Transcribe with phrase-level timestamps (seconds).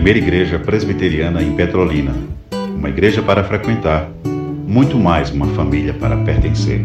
[0.00, 2.14] primeira igreja presbiteriana em Petrolina.
[2.74, 4.10] Uma igreja para frequentar,
[4.66, 6.80] muito mais uma família para pertencer.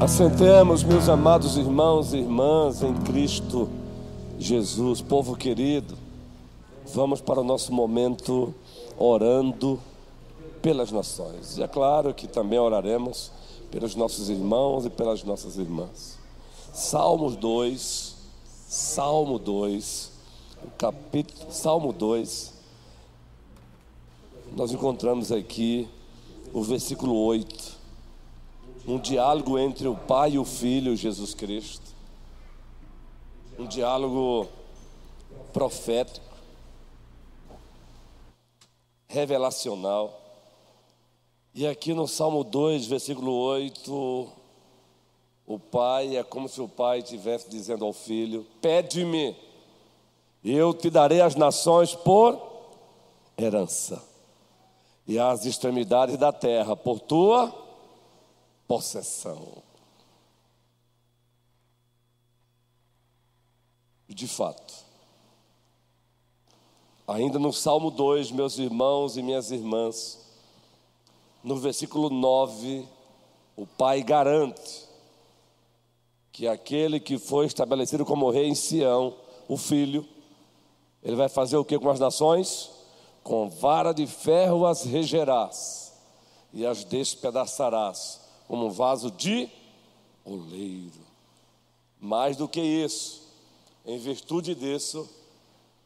[0.00, 3.68] Assentemos, meus amados irmãos e irmãs em Cristo
[4.40, 5.94] Jesus, povo querido.
[6.92, 8.52] Vamos para o nosso momento
[8.98, 9.78] orando
[10.60, 11.58] pelas nações.
[11.58, 13.30] E é claro que também oraremos
[13.70, 16.18] pelos nossos irmãos e pelas nossas irmãs.
[16.72, 18.17] Salmos 2,
[18.68, 20.12] Salmo 2,
[20.76, 22.52] capítulo, Salmo 2,
[24.54, 25.88] nós encontramos aqui
[26.52, 27.78] o versículo 8,
[28.86, 31.94] um diálogo entre o Pai e o Filho Jesus Cristo,
[33.58, 34.46] um diálogo
[35.50, 36.26] profético,
[39.06, 40.14] revelacional.
[41.54, 44.37] E aqui no Salmo 2, versículo 8,
[45.48, 49.34] o pai é como se o pai estivesse dizendo ao filho: Pede-me,
[50.44, 52.38] eu te darei as nações por
[53.36, 54.04] herança,
[55.06, 57.50] e as extremidades da terra por tua
[58.68, 59.62] possessão.
[64.06, 64.74] De fato,
[67.06, 70.28] ainda no Salmo 2, meus irmãos e minhas irmãs,
[71.42, 72.86] no versículo 9,
[73.56, 74.87] o pai garante
[76.38, 79.12] que aquele que foi estabelecido como rei em Sião,
[79.48, 80.06] o filho,
[81.02, 82.70] ele vai fazer o que com as nações?
[83.24, 85.92] Com vara de ferro as regerás
[86.54, 89.48] e as despedaçarás como um vaso de
[90.24, 91.00] oleiro.
[92.00, 93.20] Mais do que isso,
[93.84, 95.08] em virtude disso,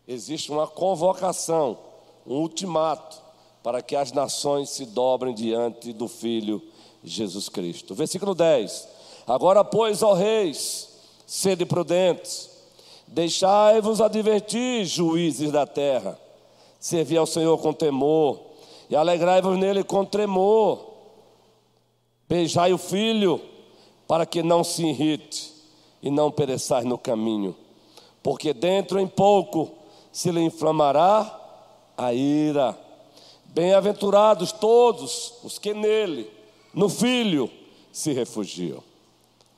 [0.06, 1.78] existe uma convocação,
[2.26, 3.22] um ultimato
[3.62, 6.60] para que as nações se dobrem diante do Filho
[7.02, 7.94] Jesus Cristo.
[7.94, 10.88] Versículo 10: Agora, pois, ó reis,
[11.26, 12.50] sede prudentes,
[13.06, 16.18] deixai-vos advertir, juízes da terra,
[16.78, 18.40] servi ao Senhor com temor,
[18.90, 20.90] e alegrai-vos nele com tremor.
[22.28, 23.40] Beijai o filho,
[24.06, 25.52] para que não se irrite
[26.02, 27.56] e não pereçais no caminho,
[28.22, 29.70] porque dentro em pouco
[30.10, 31.40] se lhe inflamará
[31.96, 32.78] a ira
[33.54, 36.30] Bem-aventurados todos os que nele,
[36.72, 37.50] no Filho,
[37.92, 38.82] se refugiam.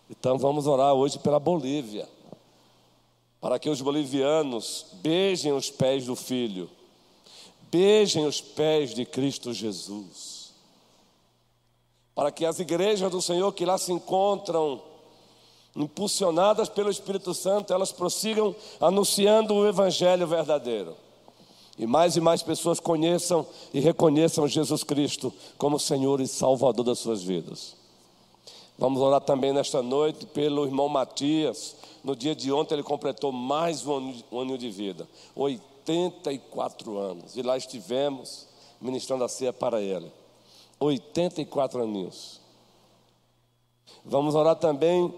[0.08, 2.08] Então vamos orar hoje pela Bolívia,
[3.40, 6.70] para que os bolivianos beijem os pés do Filho,
[7.70, 10.52] beijem os pés de Cristo Jesus,
[12.14, 14.80] para que as igrejas do Senhor que lá se encontram,
[15.74, 20.94] impulsionadas pelo Espírito Santo, elas prossigam anunciando o Evangelho verdadeiro.
[21.76, 27.00] E mais e mais pessoas conheçam e reconheçam Jesus Cristo como Senhor e Salvador das
[27.00, 27.74] suas vidas.
[28.76, 31.76] Vamos orar também nesta noite pelo irmão Matias.
[32.02, 37.36] No dia de ontem ele completou mais um ano, um ano de vida, 84 anos.
[37.36, 38.48] E lá estivemos
[38.80, 40.10] ministrando a ceia para ele.
[40.80, 42.40] 84 aninhos.
[44.04, 45.14] Vamos orar também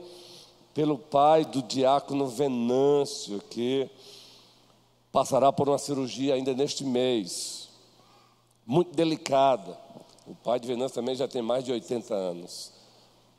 [0.75, 3.89] pelo pai do diácono Venâncio, que
[5.11, 7.71] passará por uma cirurgia ainda neste mês,
[8.67, 9.79] muito delicada.
[10.27, 12.76] O pai de Venâncio também já tem mais de 80 anos.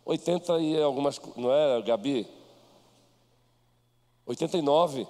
[0.07, 2.25] 80 e algumas, não é, Gabi?
[4.25, 5.06] 89.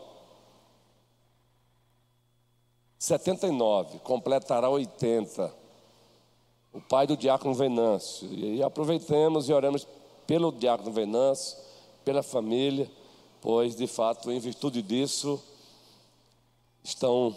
[2.98, 5.54] 79, completará 80.
[6.74, 8.28] O pai do diácono Venâncio.
[8.34, 9.88] E aproveitemos e oremos
[10.26, 11.58] pelo diácono Venâncio,
[12.04, 12.90] pela família,
[13.40, 15.40] pois de fato, em virtude disso,
[16.84, 17.36] estão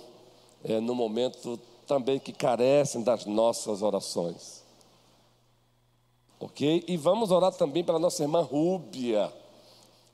[0.65, 4.60] é, no momento também que carecem das nossas orações.
[6.41, 6.85] Ok?
[6.89, 9.33] E vamos orar também pela nossa irmã Rúbia.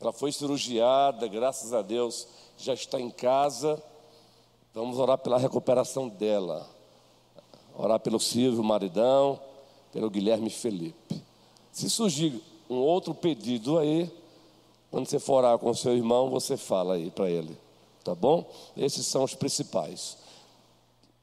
[0.01, 2.27] Ela foi cirurgiada, graças a Deus,
[2.59, 3.83] já está em casa.
[4.75, 6.69] Vamos orar pela recuperação dela.
[7.79, 9.41] Orar pelo Silvio Maridão,
[9.93, 11.23] pelo Guilherme Felipe.
[11.73, 14.11] Se surgir um outro pedido aí,
[14.91, 17.57] quando você for orar com seu irmão, você fala aí para ele
[18.07, 18.49] tá bom?
[18.77, 20.17] Esses são os principais.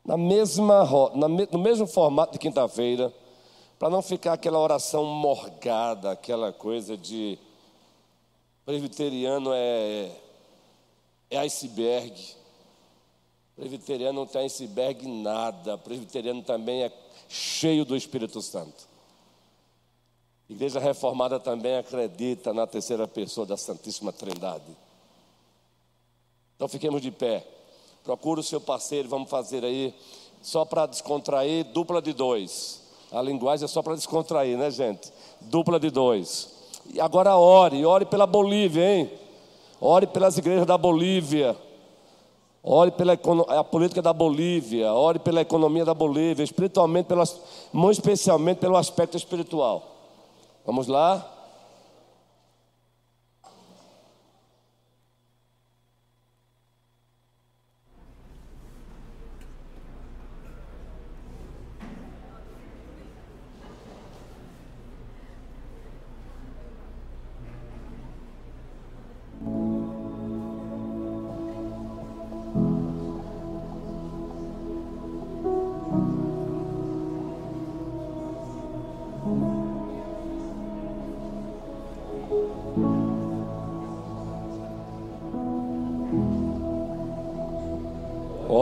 [0.04, 0.84] Na mesma,
[1.16, 3.14] no mesmo formato de quinta-feira,
[3.84, 7.38] para não ficar aquela oração morgada, aquela coisa de
[8.66, 10.10] presbiteriano é,
[11.30, 12.16] é iceberg.
[13.58, 15.78] Presbiteriano não tem iceberg nada.
[15.78, 16.94] Presbiteriano também é
[17.28, 18.88] cheio do Espírito Santo.
[20.50, 24.78] Igreja reformada também acredita na terceira pessoa da Santíssima Trindade.
[26.56, 27.46] Então fiquemos de pé.
[28.02, 29.94] Procura o seu parceiro, vamos fazer aí,
[30.42, 32.82] só para descontrair, dupla de dois.
[33.14, 35.14] A linguagem é só para descontrair, né, gente?
[35.40, 36.52] Dupla de dois.
[36.92, 39.12] E agora ore, ore pela Bolívia, hein?
[39.80, 41.56] Ore pelas igrejas da Bolívia.
[42.64, 43.14] Ore pela
[43.50, 47.22] a política da Bolívia, ore pela economia da Bolívia, espiritualmente, pelo,
[47.74, 49.84] muito especialmente pelo aspecto espiritual.
[50.66, 51.33] Vamos lá?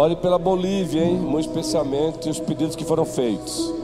[0.01, 1.13] Ore pela Bolívia, hein?
[1.13, 3.80] Muito especialmente os pedidos que foram feitos.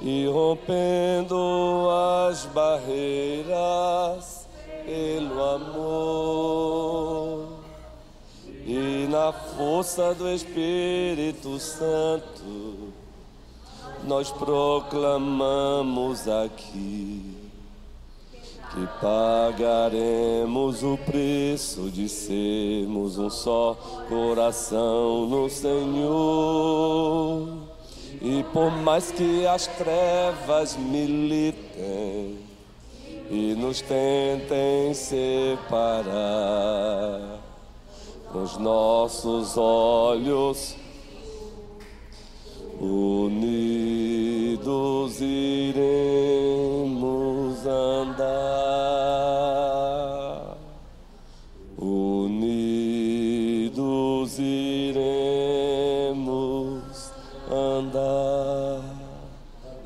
[0.00, 1.88] e rompendo
[2.28, 4.46] as barreiras
[4.86, 7.48] pelo amor.
[8.64, 12.92] E na força do Espírito Santo,
[14.04, 16.71] nós proclamamos aqui
[19.02, 23.76] pagaremos o preço de sermos um só
[24.08, 26.68] coração no Senhor.
[28.20, 32.38] E por mais que as trevas militem
[33.28, 36.12] e nos tentem separar,
[38.32, 40.76] os nossos olhos
[42.80, 43.60] unidos
[45.20, 46.32] iremos
[47.66, 48.91] andar.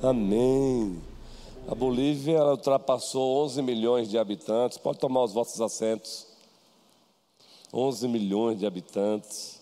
[0.06, 1.02] Amém.
[1.66, 4.78] A Bolívia ultrapassou 11 milhões de habitantes.
[4.78, 6.28] Pode tomar os vossos assentos.
[7.74, 9.60] 11 milhões de habitantes.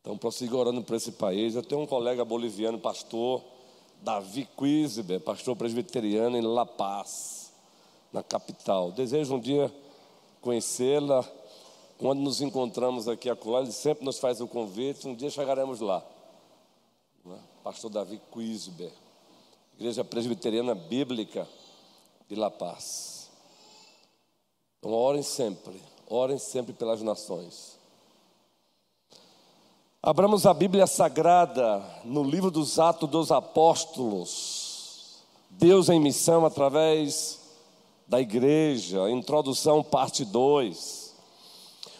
[0.00, 1.54] Então, prossiga orando por esse país.
[1.54, 3.44] Eu tenho um colega boliviano, pastor
[4.02, 7.52] Davi Quisber, pastor presbiteriano em La Paz,
[8.12, 8.90] na capital.
[8.90, 9.72] Desejo um dia
[10.40, 11.24] conhecê-la.
[11.96, 15.06] Quando nos encontramos aqui acolá, ele sempre nos faz o convite.
[15.06, 16.04] Um dia chegaremos lá.
[17.66, 18.92] Pastor Davi Quisber,
[19.74, 21.48] Igreja Presbiteriana Bíblica
[22.28, 23.28] de La Paz.
[24.78, 25.82] Então, orem sempre.
[26.08, 27.76] Orem sempre pelas nações.
[30.00, 35.24] Abramos a Bíblia Sagrada no livro dos Atos dos Apóstolos.
[35.50, 37.40] Deus em missão através
[38.06, 41.16] da igreja, introdução, parte 2.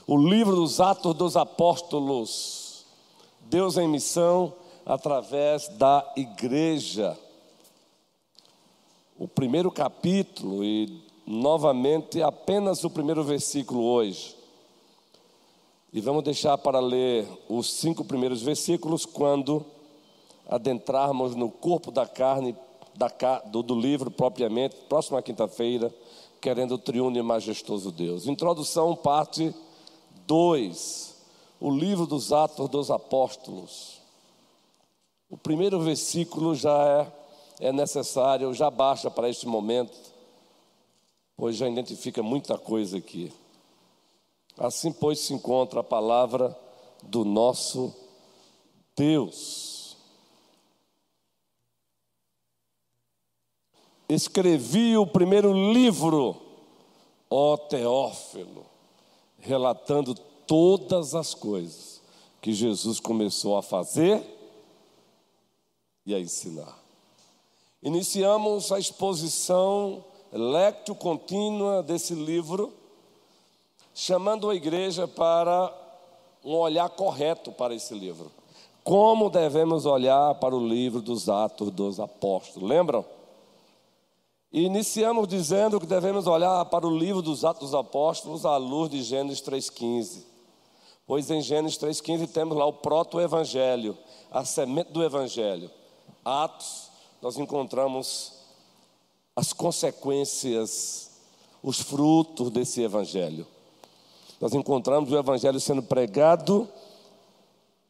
[0.07, 2.87] O livro dos Atos dos Apóstolos.
[3.41, 4.55] Deus em missão
[4.87, 7.19] através da igreja.
[9.19, 14.37] O primeiro capítulo e novamente apenas o primeiro versículo hoje.
[15.93, 19.67] E vamos deixar para ler os cinco primeiros versículos quando
[20.49, 22.55] adentrarmos no corpo da carne
[22.95, 23.09] da,
[23.41, 25.93] do, do livro propriamente, próxima quinta-feira,
[26.41, 28.27] querendo o triunfo majestoso Deus.
[28.27, 29.55] Introdução, parte
[30.27, 31.17] 2,
[31.61, 34.06] o livro dos Atos dos Apóstolos.
[35.29, 37.13] O primeiro versículo já
[37.61, 40.07] é, é necessário, já baixa para este momento
[41.37, 43.33] pois já identifica muita coisa aqui.
[44.57, 46.59] Assim, pois, se encontra a palavra
[47.03, 47.95] do nosso
[48.97, 49.97] Deus.
[54.09, 56.41] Escrevi o primeiro livro,
[57.29, 58.65] ó Teófilo,
[59.39, 60.15] relatando
[60.47, 62.01] todas as coisas
[62.41, 64.23] que Jesus começou a fazer
[66.07, 66.79] e a ensinar.
[67.83, 72.73] Iniciamos a exposição lectio contínua desse livro,
[73.95, 75.73] chamando a igreja para
[76.45, 78.31] um olhar correto para esse livro.
[78.85, 82.69] Como devemos olhar para o livro dos Atos dos Apóstolos?
[82.69, 83.05] Lembram?
[84.53, 89.03] Iniciamos dizendo que devemos olhar para o livro dos Atos dos Apóstolos à luz de
[89.03, 90.23] Gênesis 3,15.
[91.07, 93.99] Pois em Gênesis 3,15 temos lá o proto-evangelho,
[94.31, 95.71] a semente do evangelho.
[96.27, 96.91] Atos,
[97.23, 98.33] nós encontramos
[99.37, 101.13] as consequências,
[101.63, 103.47] os frutos desse evangelho.
[104.41, 106.69] Nós encontramos o evangelho sendo pregado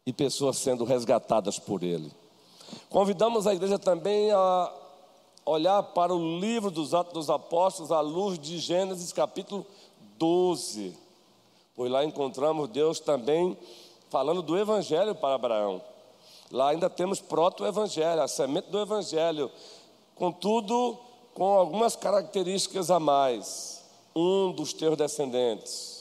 [0.05, 2.13] e pessoas sendo resgatadas por ele.
[2.91, 4.71] Convidamos a igreja também a
[5.47, 9.65] olhar para o livro dos Atos dos Apóstolos à luz de Gênesis capítulo
[10.19, 10.95] 12.
[11.75, 13.57] Pois lá encontramos Deus também
[14.11, 15.81] falando do evangelho para Abraão.
[16.51, 19.51] Lá ainda temos proto-evangelho, a semente do evangelho.
[20.15, 20.99] Contudo,
[21.35, 23.85] com algumas características a mais.
[24.15, 25.97] Um dos teus descendentes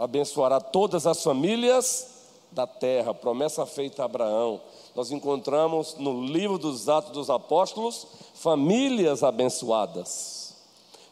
[0.00, 2.08] abençoará todas as famílias
[2.50, 4.58] da terra, promessa feita a Abraão.
[4.96, 10.56] Nós encontramos no livro dos Atos dos Apóstolos famílias abençoadas,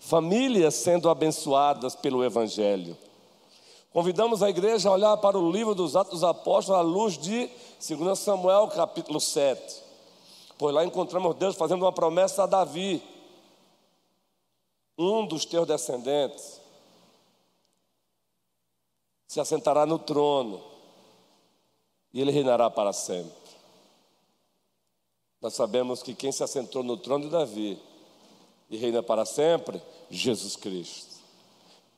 [0.01, 2.97] famílias sendo abençoadas pelo Evangelho.
[3.99, 7.51] Convidamos a igreja a olhar para o livro dos Atos dos Apóstolos à luz de
[7.85, 9.83] 2 Samuel, capítulo 7.
[10.57, 13.03] Pois lá encontramos Deus fazendo uma promessa a Davi,
[14.97, 16.61] um dos teus descendentes
[19.27, 20.63] se assentará no trono
[22.13, 23.33] e ele reinará para sempre.
[25.41, 27.83] Nós sabemos que quem se assentou no trono de Davi
[28.71, 29.83] e reina para sempre?
[30.09, 31.18] Jesus Cristo.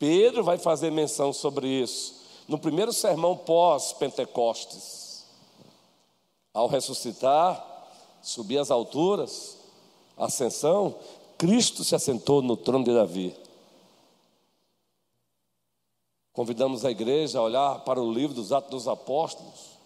[0.00, 5.26] Pedro vai fazer menção sobre isso no primeiro sermão pós-Pentecostes.
[6.54, 7.64] Ao ressuscitar,
[8.22, 9.58] subir às alturas,
[10.16, 10.96] ascensão,
[11.36, 13.36] Cristo se assentou no trono de Davi.
[16.32, 19.78] Convidamos a igreja a olhar para o livro dos Atos dos Apóstolos,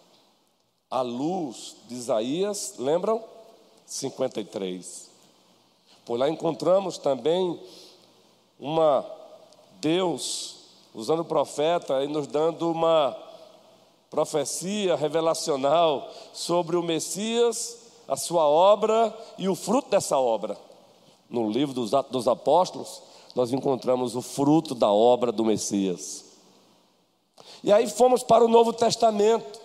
[0.89, 3.21] à luz de Isaías, lembram?
[3.85, 5.09] 53.
[6.05, 7.59] Por lá encontramos também
[8.57, 9.05] uma
[9.85, 10.55] Deus
[10.95, 13.15] usando o profeta e nos dando uma
[14.09, 20.57] profecia revelacional sobre o Messias, a sua obra e o fruto dessa obra.
[21.29, 23.03] No livro dos Atos dos Apóstolos,
[23.35, 26.25] nós encontramos o fruto da obra do Messias.
[27.63, 29.59] E aí fomos para o Novo Testamento.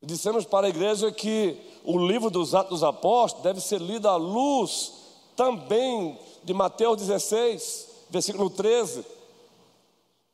[0.00, 4.14] Dissemos para a igreja que o livro dos Atos dos Apóstolos deve ser lido à
[4.14, 4.92] luz
[5.34, 9.04] também de Mateus 16, versículo 13.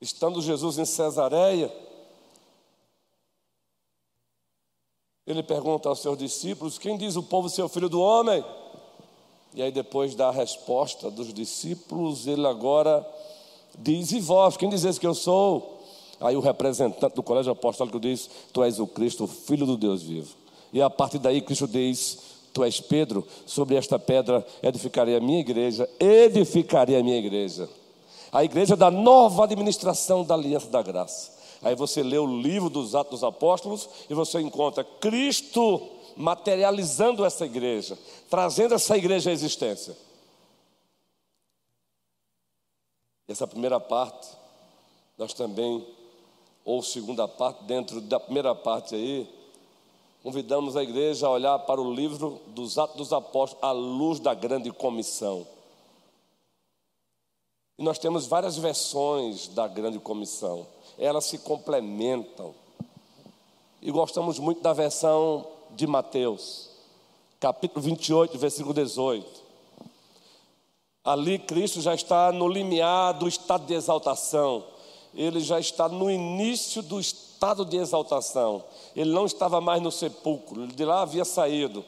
[0.00, 1.72] Estando Jesus em Cesareia,
[5.26, 8.44] ele pergunta aos seus discípulos: Quem diz o povo ser o filho do homem?
[9.54, 13.06] E aí, depois da resposta dos discípulos, ele agora
[13.78, 15.80] diz: E vós, quem dizes que eu sou?
[16.20, 20.02] Aí o representante do colégio apostólico diz: Tu és o Cristo, o Filho do Deus
[20.02, 20.34] vivo.
[20.72, 25.40] E a partir daí Cristo diz: Tu és Pedro, sobre esta pedra edificarei a minha
[25.40, 27.68] igreja, edificarei a minha igreja.
[28.32, 31.38] A igreja da nova administração da aliança da graça.
[31.62, 35.80] Aí você lê o livro dos Atos dos Apóstolos e você encontra Cristo
[36.16, 39.96] materializando essa igreja, trazendo essa igreja à existência.
[43.28, 44.28] Essa primeira parte,
[45.16, 45.86] nós também
[46.64, 49.28] ou segunda parte, dentro da primeira parte aí,
[50.22, 54.35] convidamos a igreja a olhar para o livro dos Atos dos Apóstolos, à luz da
[54.35, 55.46] grande comissão.
[57.78, 60.66] E nós temos várias versões da grande comissão,
[60.98, 62.54] elas se complementam.
[63.80, 66.68] E gostamos muito da versão de Mateus,
[67.38, 69.40] capítulo 28, versículo 18.
[71.02, 74.62] Ali Cristo já está no limiar do estado de exaltação
[75.14, 78.62] ele já está no início do estado de exaltação.
[78.94, 81.84] Ele não estava mais no sepulcro, de lá havia saído.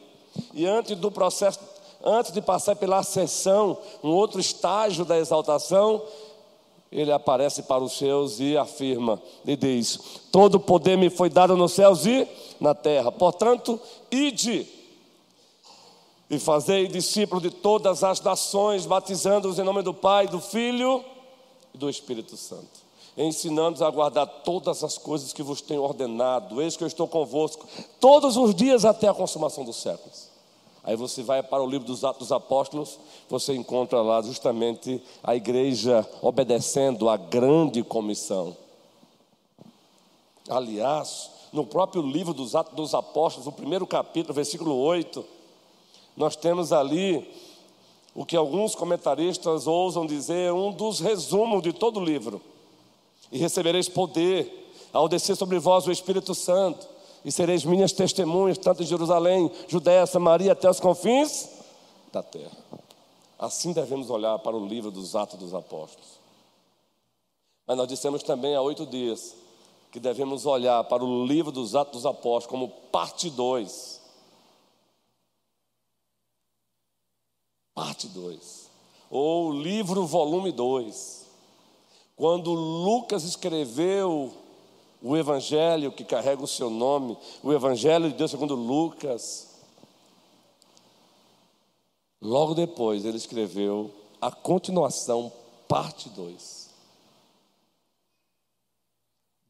[0.53, 1.61] E antes do processo,
[2.05, 6.03] antes de passar pela ascensão, um outro estágio da exaltação,
[6.91, 9.99] ele aparece para os seus e afirma, e diz:
[10.31, 12.27] Todo poder me foi dado nos céus e
[12.61, 13.13] na terra.
[13.13, 13.81] Portanto,
[14.11, 14.67] ide
[16.29, 21.05] e fazei discípulos de todas as nações, batizando-os em nome do Pai, do Filho
[21.75, 22.82] e do Espírito Santo
[23.17, 26.61] ensinando-os a guardar todas as coisas que vos tenho ordenado.
[26.61, 27.67] Eis que eu estou convosco
[28.01, 30.31] todos os dias até a consumação dos séculos.
[30.85, 32.99] Aí você vai para o livro dos Atos dos Apóstolos,
[33.29, 38.57] você encontra lá justamente a igreja obedecendo à grande comissão.
[40.49, 45.25] Aliás, no próprio livro dos Atos dos Apóstolos, o primeiro capítulo, versículo 8,
[46.17, 47.31] nós temos ali
[48.13, 52.43] o que alguns comentaristas ousam dizer um dos resumos de todo o livro
[53.33, 54.61] e recebereis poder
[54.93, 56.87] ao descer sobre vós o Espírito Santo,
[57.25, 61.49] e sereis minhas testemunhas, tanto em Jerusalém, Judéia, Samaria, até os confins
[62.13, 62.57] da terra.
[63.39, 66.21] Assim devemos olhar para o livro dos Atos dos Apóstolos.
[67.67, 69.35] Mas nós dissemos também há oito dias
[69.91, 74.01] que devemos olhar para o livro dos Atos dos Apóstolos como parte 2.
[77.75, 78.71] Parte 2.
[79.11, 81.22] Ou livro volume 2
[82.17, 84.33] quando Lucas escreveu
[85.03, 89.49] o evangelho que carrega o seu nome, o evangelho de Deus segundo Lucas,
[92.21, 95.33] logo depois ele escreveu a continuação,
[95.67, 96.71] parte 2.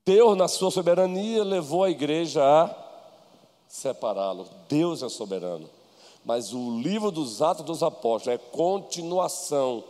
[0.04, 2.74] Deus, na sua soberania, levou a igreja a
[3.68, 4.48] separá-lo.
[4.68, 5.68] Deus é soberano.
[6.24, 9.84] Mas o livro dos Atos dos Apóstolos é continuação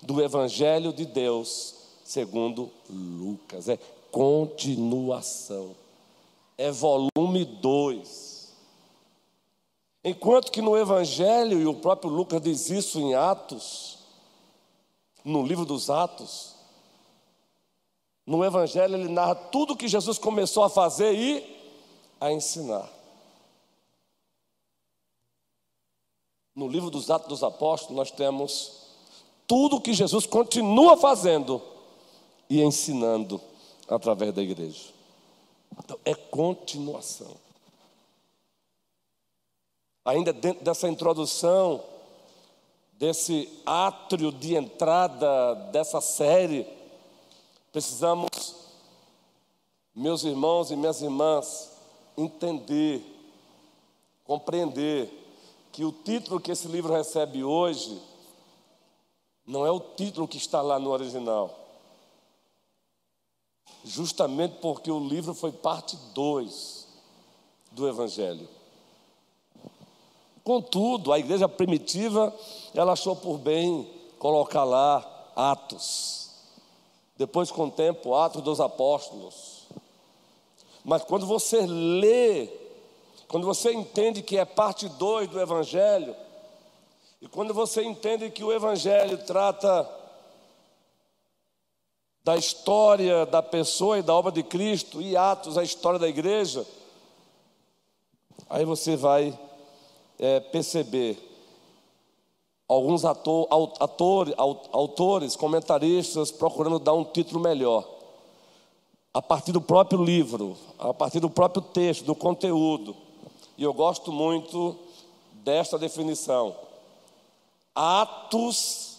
[0.00, 1.77] do Evangelho de Deus
[2.08, 3.68] segundo Lucas.
[3.68, 3.78] É
[4.10, 5.76] continuação.
[6.56, 8.48] É volume 2.
[10.02, 13.98] Enquanto que no Evangelho, e o próprio Lucas diz isso em Atos,
[15.22, 16.54] no livro dos Atos,
[18.26, 21.58] no Evangelho ele narra tudo que Jesus começou a fazer e
[22.18, 22.88] a ensinar.
[26.54, 28.78] No livro dos Atos dos Apóstolos, nós temos
[29.46, 31.76] tudo que Jesus continua fazendo
[32.48, 33.40] e ensinando
[33.88, 34.88] através da igreja.
[35.78, 37.36] Então, é continuação.
[40.04, 41.84] Ainda dentro dessa introdução,
[42.92, 46.66] desse átrio de entrada dessa série,
[47.70, 48.56] precisamos,
[49.94, 51.72] meus irmãos e minhas irmãs,
[52.16, 53.02] entender,
[54.24, 55.10] compreender
[55.70, 58.00] que o título que esse livro recebe hoje
[59.46, 61.67] não é o título que está lá no original.
[63.84, 66.86] Justamente porque o livro foi parte 2
[67.72, 68.48] do Evangelho.
[70.42, 72.34] Contudo, a igreja primitiva,
[72.74, 73.88] ela achou por bem
[74.18, 76.30] colocar lá Atos.
[77.16, 79.66] Depois, com o tempo, Atos dos Apóstolos.
[80.84, 82.48] Mas quando você lê,
[83.28, 86.16] quando você entende que é parte 2 do Evangelho,
[87.20, 89.88] e quando você entende que o Evangelho trata
[92.28, 96.66] da história da pessoa e da obra de Cristo, e Atos, a história da igreja,
[98.50, 99.38] aí você vai
[100.18, 101.16] é, perceber
[102.68, 103.48] alguns ator,
[103.80, 104.34] ator,
[104.70, 107.88] autores, comentaristas procurando dar um título melhor.
[109.14, 112.94] A partir do próprio livro, a partir do próprio texto, do conteúdo.
[113.56, 114.76] E eu gosto muito
[115.32, 116.54] desta definição.
[117.74, 118.98] Atos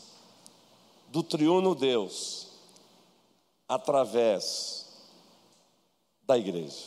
[1.10, 2.49] do triuno Deus
[3.70, 4.88] através
[6.24, 6.86] da igreja.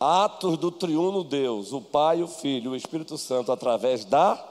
[0.00, 4.42] Atos do triuno Deus, o Pai, o Filho, o Espírito Santo, através da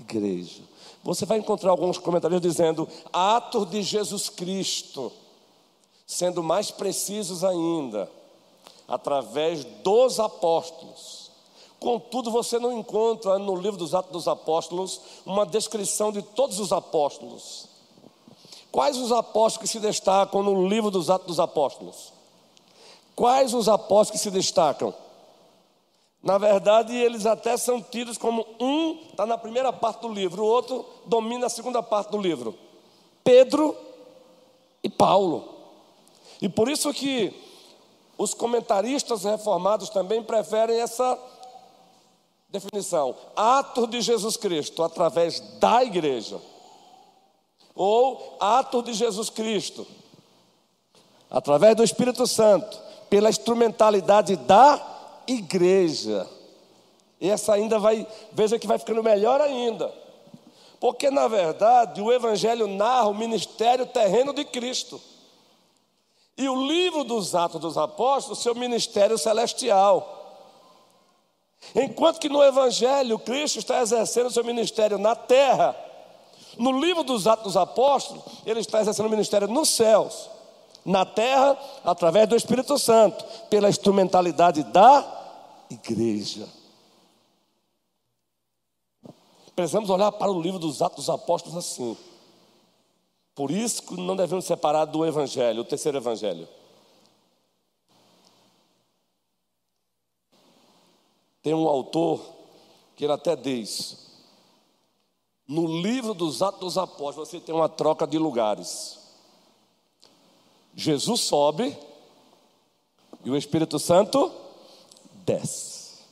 [0.00, 0.62] igreja.
[1.02, 5.12] Você vai encontrar alguns comentários dizendo atos de Jesus Cristo,
[6.06, 8.10] sendo mais precisos ainda,
[8.88, 11.30] através dos apóstolos.
[11.78, 16.72] Contudo, você não encontra no livro dos Atos dos Apóstolos uma descrição de todos os
[16.72, 17.73] apóstolos.
[18.74, 22.12] Quais os apóstolos que se destacam no livro dos Atos dos Apóstolos?
[23.14, 24.92] Quais os apóstolos que se destacam?
[26.20, 30.48] Na verdade, eles até são tidos como um está na primeira parte do livro, o
[30.48, 32.58] outro domina a segunda parte do livro.
[33.22, 33.76] Pedro
[34.82, 35.48] e Paulo.
[36.42, 37.32] E por isso que
[38.18, 41.16] os comentaristas reformados também preferem essa
[42.48, 46.40] definição: atos de Jesus Cristo através da igreja.
[47.74, 49.86] Ou atos de Jesus Cristo
[51.34, 52.78] através do Espírito Santo
[53.10, 54.80] pela instrumentalidade da
[55.26, 56.28] igreja.
[57.20, 59.92] Essa ainda vai, veja que vai ficando melhor ainda.
[60.78, 65.00] Porque, na verdade, o Evangelho narra o ministério terreno de Cristo.
[66.36, 70.10] E o livro dos Atos dos Apóstolos, seu ministério celestial.
[71.74, 75.74] Enquanto que no Evangelho, Cristo está exercendo seu ministério na terra.
[76.58, 80.30] No livro dos Atos dos Apóstolos, ele está exercendo o ministério nos céus
[80.84, 86.46] na terra através do Espírito Santo, pela instrumentalidade da igreja.
[89.56, 91.96] Precisamos olhar para o livro dos Atos dos Apóstolos assim.
[93.34, 96.48] Por isso que não devemos separar do Evangelho, o terceiro Evangelho.
[101.42, 102.20] Tem um autor
[102.96, 104.13] que ele até diz:
[105.46, 108.98] no livro dos Atos dos Apóstolos você tem uma troca de lugares.
[110.74, 111.76] Jesus sobe
[113.24, 114.32] e o Espírito Santo
[115.24, 116.04] desce.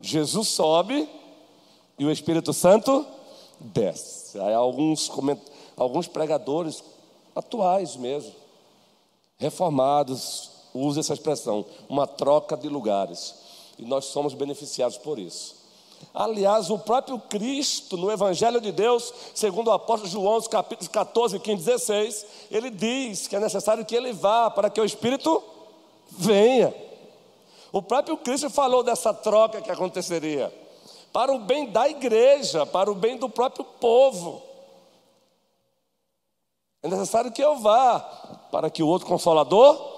[0.00, 1.08] Jesus sobe
[1.98, 3.06] e o Espírito Santo
[3.60, 4.38] desce.
[4.38, 5.10] Aí alguns,
[5.76, 6.82] alguns pregadores
[7.34, 8.34] atuais mesmo,
[9.38, 13.34] reformados, usam essa expressão, uma troca de lugares.
[13.78, 15.61] E nós somos beneficiados por isso.
[16.14, 21.38] Aliás, o próprio Cristo, no Evangelho de Deus, segundo o apóstolo João, os capítulos 14,
[21.38, 25.42] 15 16, ele diz que é necessário que ele vá para que o Espírito
[26.10, 26.74] venha.
[27.72, 30.52] O próprio Cristo falou dessa troca que aconteceria,
[31.12, 34.42] para o bem da igreja, para o bem do próprio povo.
[36.82, 38.00] É necessário que eu vá,
[38.50, 39.92] para que o outro consolador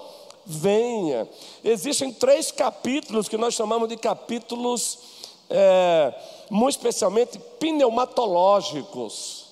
[0.45, 1.27] venha.
[1.63, 5.14] Existem três capítulos que nós chamamos de capítulos
[5.49, 6.13] é,
[6.49, 9.45] muito especialmente pneumatológicos.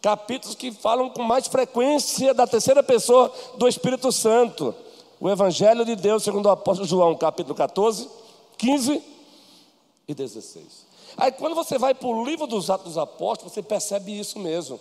[0.00, 4.74] Capítulos que falam com mais frequência da terceira pessoa do Espírito Santo.
[5.18, 8.08] O Evangelho de Deus, segundo o apóstolo João, capítulo 14,
[8.58, 9.02] 15
[10.06, 10.86] e 16.
[11.16, 14.78] Aí quando você vai para o livro dos Atos dos Apóstolos, você percebe isso mesmo.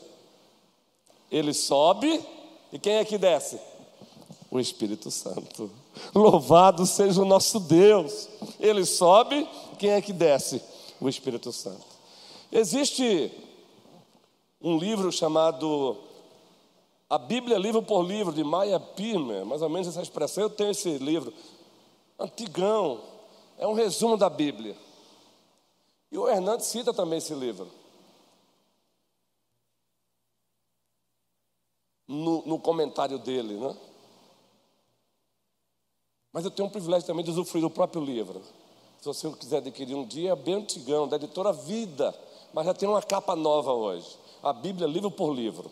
[1.32, 2.24] Ele sobe
[2.72, 3.60] e quem é que desce?
[4.52, 5.72] O Espírito Santo.
[6.14, 8.28] Louvado seja o nosso Deus.
[8.60, 10.62] Ele sobe quem é que desce?
[11.00, 11.86] O Espírito Santo.
[12.52, 13.32] Existe
[14.62, 15.98] um livro chamado
[17.10, 20.44] A Bíblia Livro por Livro, de Maya Pirmer, mais ou menos essa expressão.
[20.44, 21.34] Eu tenho esse livro,
[22.18, 23.02] antigão,
[23.58, 24.76] é um resumo da Bíblia.
[26.12, 27.70] E o Hernandes cita também esse livro.
[32.08, 33.76] No, no comentário dele, né?
[36.32, 38.42] Mas eu tenho um privilégio também de usufruir do próprio livro.
[39.02, 42.14] Se você quiser adquirir um dia, é bem antigão, da editora Vida,
[42.54, 44.08] mas já tem uma capa nova hoje.
[44.42, 45.72] A Bíblia, livro por livro.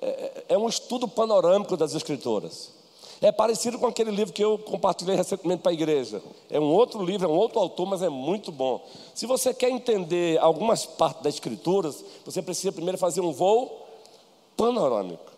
[0.00, 2.72] É, é, é um estudo panorâmico das Escrituras.
[3.20, 6.22] É parecido com aquele livro que eu compartilhei recentemente para a igreja.
[6.50, 8.84] É um outro livro, é um outro autor, mas é muito bom.
[9.14, 13.86] Se você quer entender algumas partes das Escrituras, você precisa primeiro fazer um voo
[14.56, 15.32] panorâmico.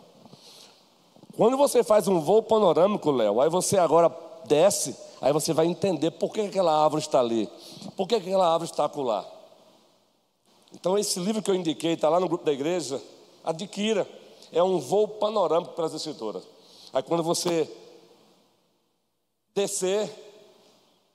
[1.37, 4.11] Quando você faz um voo panorâmico, Léo, aí você agora
[4.47, 7.49] desce, aí você vai entender por que aquela árvore está ali,
[7.97, 9.25] por que aquela árvore está acolá.
[10.73, 13.01] Então, esse livro que eu indiquei, está lá no grupo da igreja,
[13.43, 14.07] adquira.
[14.53, 16.45] É um voo panorâmico para as escrituras.
[16.93, 17.71] Aí quando você
[19.55, 20.11] descer,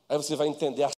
[0.10, 0.90] aí você vai entender a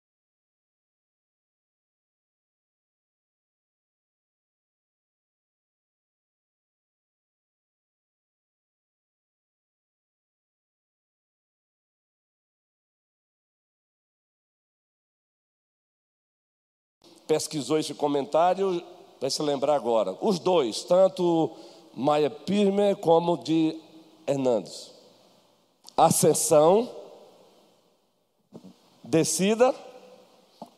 [17.28, 18.84] pesquisou esse comentário,
[19.20, 20.18] vai se lembrar agora.
[20.22, 21.52] Os dois, tanto
[21.94, 23.80] Maia Pirme como de
[24.28, 24.92] Hernandes.
[25.96, 26.90] Ascensão,
[29.04, 29.74] descida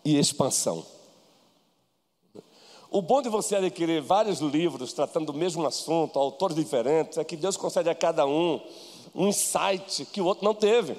[0.03, 0.86] e expansão.
[2.91, 7.36] O bom de você adquirir vários livros tratando do mesmo assunto, autores diferentes, é que
[7.36, 8.62] Deus concede a cada um
[9.15, 10.95] um insight que o outro não teve.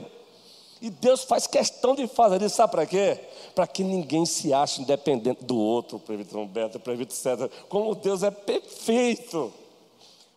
[0.81, 3.19] E Deus faz questão de fazer isso, sabe para quê?
[3.55, 7.51] Para que ninguém se ache independente do outro, presbítero Humberto, presbítero César.
[7.69, 9.53] Como Deus é perfeito.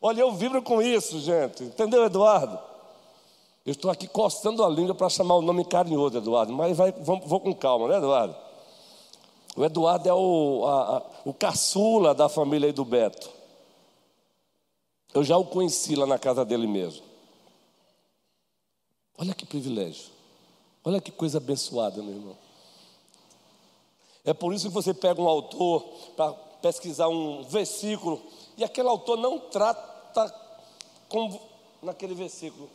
[0.01, 1.63] Olha, eu vibro com isso, gente.
[1.63, 2.57] Entendeu, Eduardo?
[3.65, 7.19] Eu estou aqui coçando a língua para chamar o nome carinhoso, Eduardo, mas vai, vou,
[7.19, 8.35] vou, com calma, né, Eduardo?
[9.57, 13.29] O Eduardo é o, a, a, o caçula da família aí do Beto.
[15.13, 17.03] Eu já o conheci lá na casa dele mesmo.
[19.17, 20.18] Olha que privilégio.
[20.83, 22.37] Olha que coisa abençoada, meu irmão.
[24.23, 25.81] É por isso que você pega um autor
[26.15, 28.21] para pesquisar um versículo
[28.57, 30.33] e aquele autor não trata
[31.07, 31.39] com,
[31.81, 32.69] naquele versículo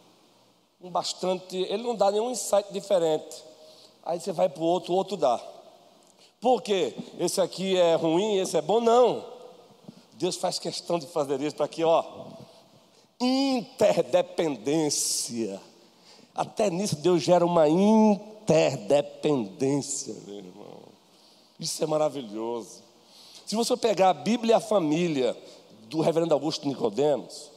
[0.85, 3.43] um bastante, ele não dá nenhum insight diferente.
[4.05, 5.41] Aí você vai para o outro, o outro dá.
[6.41, 6.95] Por quê?
[7.19, 8.81] Esse aqui é ruim, esse é bom?
[8.81, 9.25] Não.
[10.13, 12.05] Deus faz questão de fazer isso para aqui, ó.
[13.19, 15.59] Interdependência.
[16.35, 20.81] Até nisso Deus gera uma interdependência, meu irmão.
[21.61, 22.83] Isso é maravilhoso.
[23.47, 25.37] Se você pegar a Bíblia e a família
[25.89, 27.51] do reverendo Augusto Nicodemos,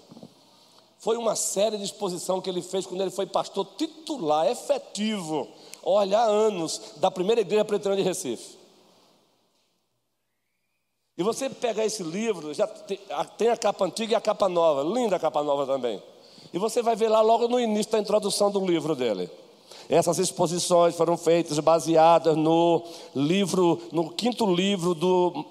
[1.00, 5.48] foi uma série de exposição que ele fez quando ele foi pastor titular, efetivo,
[5.84, 8.58] olha, há anos, da primeira igreja preteriana de Recife.
[11.18, 15.16] E você pegar esse livro, já tem a capa antiga e a capa nova, linda
[15.16, 16.02] a capa nova também.
[16.54, 19.30] E você vai ver lá logo no início da introdução do livro dele.
[19.90, 22.84] Essas exposições foram feitas baseadas no
[23.16, 25.46] livro, no quinto livro do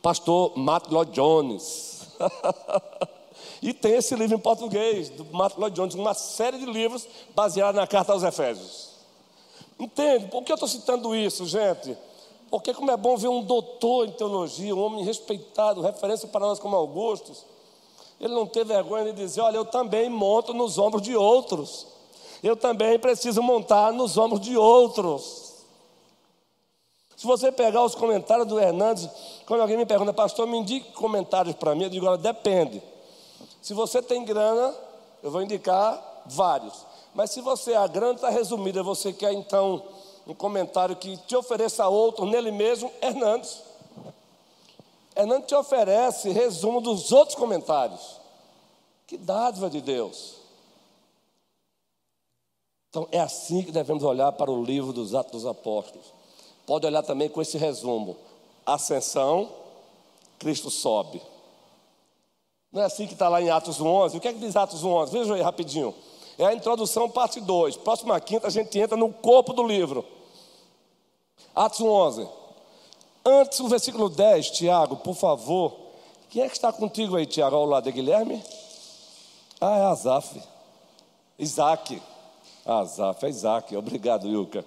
[0.00, 2.06] pastor Matt Lloyd Jones.
[3.60, 7.80] e tem esse livro em português, do Matt Lloyd Jones, uma série de livros baseados
[7.80, 8.90] na carta aos Efésios.
[9.78, 10.26] Entende?
[10.28, 11.96] Por que eu estou citando isso, gente?
[12.50, 16.58] Porque como é bom ver um doutor em teologia, um homem respeitado, referência para nós
[16.58, 17.44] como Augustos,
[18.20, 21.86] ele não teve vergonha de dizer: Olha, eu também monto nos ombros de outros.
[22.42, 25.50] Eu também preciso montar nos ombros de outros.
[27.16, 29.08] Se você pegar os comentários do Hernandes,
[29.46, 32.82] quando alguém me pergunta, pastor, me indique comentários para mim, eu digo: Olha, depende.
[33.62, 34.74] Se você tem grana,
[35.22, 36.86] eu vou indicar vários.
[37.14, 39.82] Mas se você, a grana está resumida, você quer então
[40.26, 43.69] um comentário que te ofereça outro nele mesmo, Hernandes.
[45.14, 48.20] Hernandes te oferece resumo dos outros comentários.
[49.06, 50.36] Que dádiva de Deus.
[52.88, 56.12] Então é assim que devemos olhar para o livro dos Atos dos Apóstolos.
[56.66, 58.16] Pode olhar também com esse resumo:
[58.64, 59.50] Ascensão,
[60.38, 61.22] Cristo sobe.
[62.72, 64.16] Não é assim que está lá em Atos 11?
[64.16, 65.12] O que é que diz Atos 11?
[65.12, 65.94] Veja aí rapidinho.
[66.38, 67.76] É a introdução, parte 2.
[67.78, 70.04] Próxima quinta a gente entra no corpo do livro.
[71.54, 72.28] Atos 11.
[73.24, 75.76] Antes, o versículo 10, Tiago, por favor.
[76.30, 78.42] Quem é que está contigo aí, Tiago, ao lado de Guilherme?
[79.60, 80.40] Ah, é Azaf.
[81.38, 82.00] Isaac.
[82.64, 83.76] Azaf, é Isaac.
[83.76, 84.64] Obrigado, Ilka.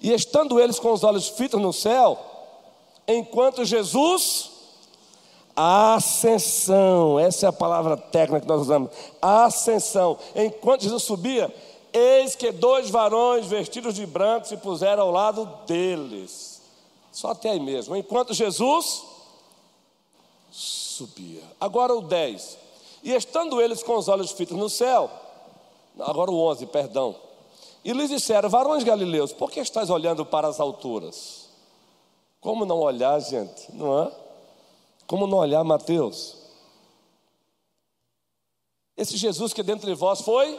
[0.00, 2.18] E estando eles com os olhos fitos no céu,
[3.06, 4.50] enquanto Jesus,
[5.56, 11.52] ascensão, essa é a palavra técnica que nós usamos, ascensão, enquanto Jesus subia,
[11.92, 16.47] eis que dois varões vestidos de branco se puseram ao lado deles
[17.18, 17.96] Só até aí mesmo.
[17.96, 19.02] Enquanto Jesus
[20.52, 21.42] subia.
[21.60, 22.56] Agora o 10.
[23.02, 25.10] E estando eles com os olhos fitos no céu,
[25.98, 27.16] agora o 11, perdão.
[27.84, 31.48] E lhes disseram: Varões galileus, por que estáis olhando para as alturas?
[32.40, 33.66] Como não olhar, gente?
[33.74, 34.12] Não é?
[35.04, 36.36] Como não olhar, Mateus?
[38.96, 40.56] Esse Jesus que dentro de vós foi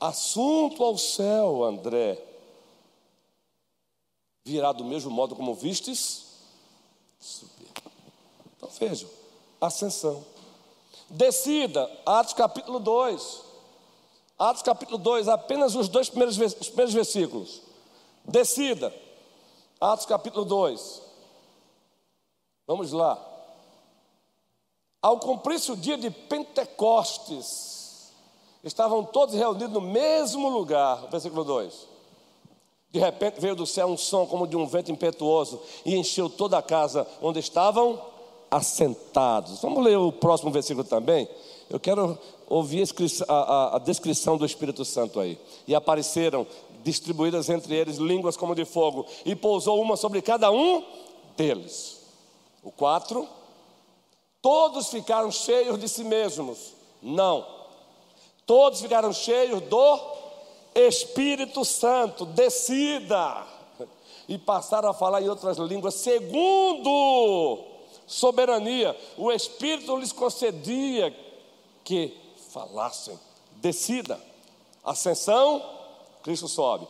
[0.00, 2.31] assunto ao céu, André.
[4.44, 6.26] Virá do mesmo modo como vistes
[7.20, 7.70] subir.
[8.56, 9.08] Então vejam,
[9.60, 10.24] ascensão.
[11.08, 13.42] Descida, Atos capítulo 2.
[14.38, 17.62] Atos capítulo 2, apenas os dois primeiros, os primeiros versículos.
[18.24, 18.92] Descida,
[19.80, 21.02] Atos capítulo 2.
[22.66, 23.18] Vamos lá.
[25.00, 28.12] Ao cumprir-se o dia de Pentecostes,
[28.64, 31.08] estavam todos reunidos no mesmo lugar.
[31.08, 31.91] Versículo 2.
[32.92, 36.58] De repente veio do céu um som como de um vento impetuoso e encheu toda
[36.58, 37.98] a casa onde estavam
[38.50, 39.62] assentados.
[39.62, 41.26] Vamos ler o próximo versículo também?
[41.70, 42.86] Eu quero ouvir
[43.26, 45.38] a, a, a, descrição do Espírito Santo aí.
[45.66, 46.46] E apareceram
[46.84, 50.84] distribuídas entre eles línguas como de fogo, e pousou uma sobre cada um
[51.34, 52.02] deles.
[52.62, 53.26] O 4.
[54.42, 56.74] Todos ficaram cheios de si mesmos.
[57.00, 57.46] Não.
[58.44, 60.21] Todos ficaram cheios do
[60.74, 62.24] Espírito Santo.
[62.26, 63.46] Descida.
[64.28, 67.72] E passaram a falar em outras línguas, segundo
[68.06, 71.14] soberania, o Espírito lhes concedia
[71.82, 72.16] que
[72.50, 73.18] falassem.
[73.56, 74.20] Descida,
[74.84, 75.62] ascensão,
[76.22, 76.86] Cristo sobe.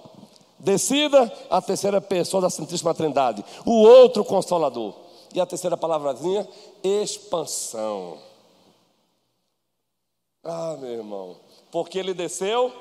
[0.59, 3.45] Descida, a terceira pessoa da Santíssima Trindade.
[3.64, 4.95] O outro consolador.
[5.35, 6.47] E a terceira palavrazinha,
[6.85, 8.18] expansão.
[10.45, 11.37] Ah, meu irmão,
[11.70, 12.72] porque ele desceu,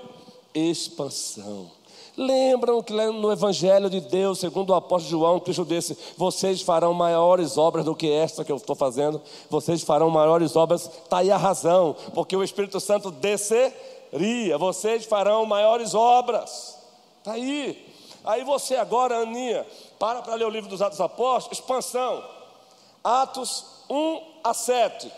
[0.53, 1.71] expansão.
[2.17, 7.57] Lembram que no Evangelho de Deus, segundo o apóstolo João, Cristo disse: Vocês farão maiores
[7.57, 10.85] obras do que esta que eu estou fazendo, vocês farão maiores obras.
[10.85, 16.77] Está aí a razão, porque o Espírito Santo desceria, vocês farão maiores obras.
[17.19, 17.87] Está aí.
[18.25, 19.65] Aí você agora, Aninha,
[19.97, 22.23] para para ler o livro dos Atos Apóstolos, expansão.
[23.03, 25.11] Atos 1 a 7.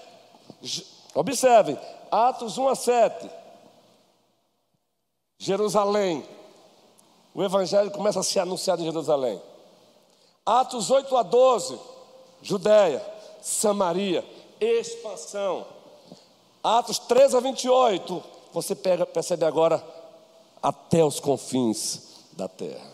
[1.16, 1.78] Observe,
[2.12, 3.43] Atos 1 a 7.
[5.44, 6.24] Jerusalém
[7.34, 9.42] o evangelho começa a ser anunciado em Jerusalém.
[10.46, 11.80] Atos 8 a 12,
[12.42, 13.04] Judéia,
[13.42, 14.24] Samaria,
[14.62, 15.66] expansão.
[16.64, 18.24] Atos 13 a 28,
[18.54, 19.84] você pega, percebe agora
[20.62, 22.94] até os confins da terra.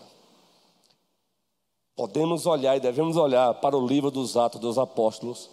[1.95, 5.49] Podemos olhar e devemos olhar para o livro dos Atos dos Apóstolos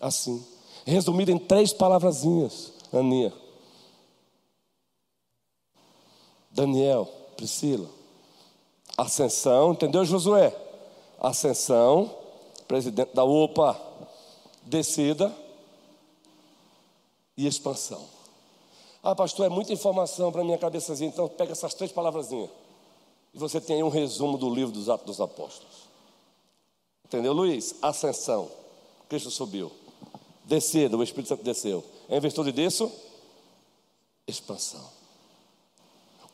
[0.00, 0.46] assim,
[0.86, 3.32] resumido em três palavrazinhas, Aninha.
[6.58, 7.88] Daniel, Priscila,
[8.96, 10.52] Ascensão, entendeu, Josué?
[11.20, 12.12] Ascensão,
[12.66, 13.80] presidente da UPA,
[14.64, 15.32] descida
[17.36, 18.04] e expansão.
[19.00, 22.50] Ah, pastor, é muita informação para minha cabeçazinha, então pega essas três palavrazinhas.
[23.32, 25.88] E você tem aí um resumo do livro dos Atos dos Apóstolos.
[27.04, 27.76] Entendeu, Luiz?
[27.80, 28.50] Ascensão.
[29.08, 29.70] Cristo subiu.
[30.44, 31.84] Descida, o Espírito Santo desceu.
[32.08, 32.90] Em virtude disso,
[34.26, 34.97] expansão.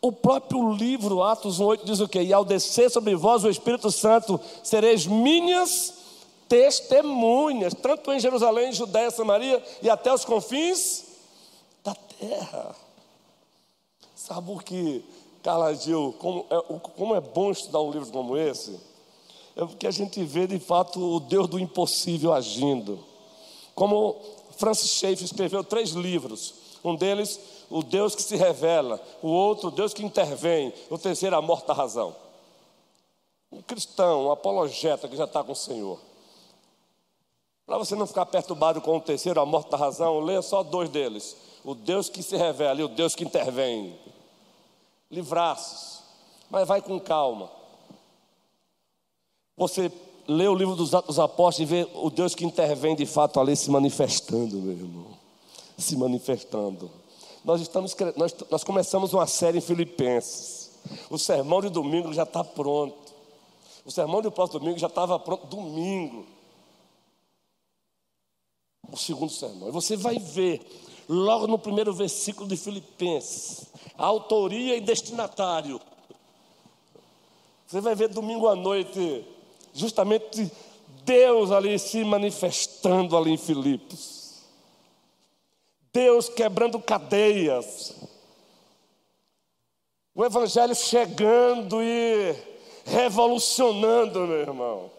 [0.05, 2.21] O próprio livro, Atos 1,8, diz o quê?
[2.21, 5.95] E ao descer sobre vós o Espírito Santo, sereis minhas
[6.47, 11.05] testemunhas, tanto em Jerusalém, Judéia, Samaria e até os confins
[11.83, 12.77] da terra.
[14.15, 15.03] Sabe o que,
[15.43, 18.79] Carla Gil, como é, como é bom estudar um livro como esse?
[19.57, 23.03] É porque a gente vê de fato o Deus do impossível agindo.
[23.75, 24.17] Como
[24.59, 26.57] Francis Schaeffer escreveu três livros.
[26.85, 27.41] Um deles,
[27.71, 29.01] o Deus que se revela.
[29.23, 30.73] O outro, Deus que intervém.
[30.91, 32.15] O terceiro, a morte da razão.
[33.51, 35.99] Um cristão, um apologeta que já está com o Senhor.
[37.67, 40.89] Para você não ficar perturbado com o terceiro, a morte da razão, leia só dois
[40.89, 41.37] deles.
[41.65, 43.99] O Deus que se revela e o Deus que intervém.
[45.11, 46.03] Livraços.
[46.51, 47.51] Mas vai com calma.
[49.57, 49.91] Você
[50.27, 53.57] lê o livro dos Atos Apóstolos e vê o Deus que intervém de fato ali
[53.57, 55.25] se manifestando, meu irmão
[55.79, 56.91] se manifestando.
[57.45, 60.71] Nós, estamos, nós, nós começamos uma série em Filipenses.
[61.11, 63.13] O sermão de domingo já está pronto.
[63.85, 66.25] O sermão do próximo domingo já estava pronto domingo.
[68.91, 69.69] O segundo sermão.
[69.69, 70.63] E você vai ver,
[71.07, 73.67] logo no primeiro versículo de Filipenses,
[73.99, 75.79] a autoria e destinatário.
[77.67, 79.27] Você vai ver domingo à noite,
[79.75, 80.51] justamente
[81.05, 84.24] Deus ali se manifestando ali em Filipos.
[85.95, 87.95] Deus quebrando cadeias.
[90.13, 92.35] O Evangelho chegando e
[92.85, 94.91] revolucionando, meu irmão.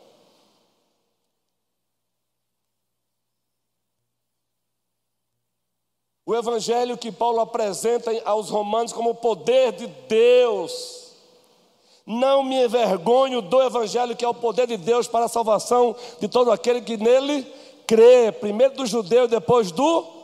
[6.25, 11.13] O Evangelho que Paulo apresenta aos Romanos como o poder de Deus.
[12.05, 16.29] Não me envergonho do Evangelho, que é o poder de Deus para a salvação de
[16.29, 17.43] todo aquele que nele
[17.85, 20.14] crê, primeiro do judeu, depois do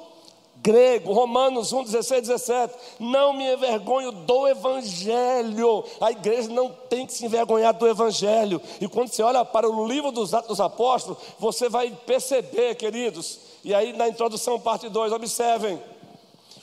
[0.61, 2.73] grego, Romanos 1, 16, 17.
[2.99, 5.83] Não me envergonho do Evangelho.
[5.99, 8.61] A igreja não tem que se envergonhar do Evangelho.
[8.79, 13.39] E quando você olha para o livro dos Atos dos Apóstolos, você vai perceber, queridos.
[13.63, 15.81] E aí na introdução, parte 2, observem.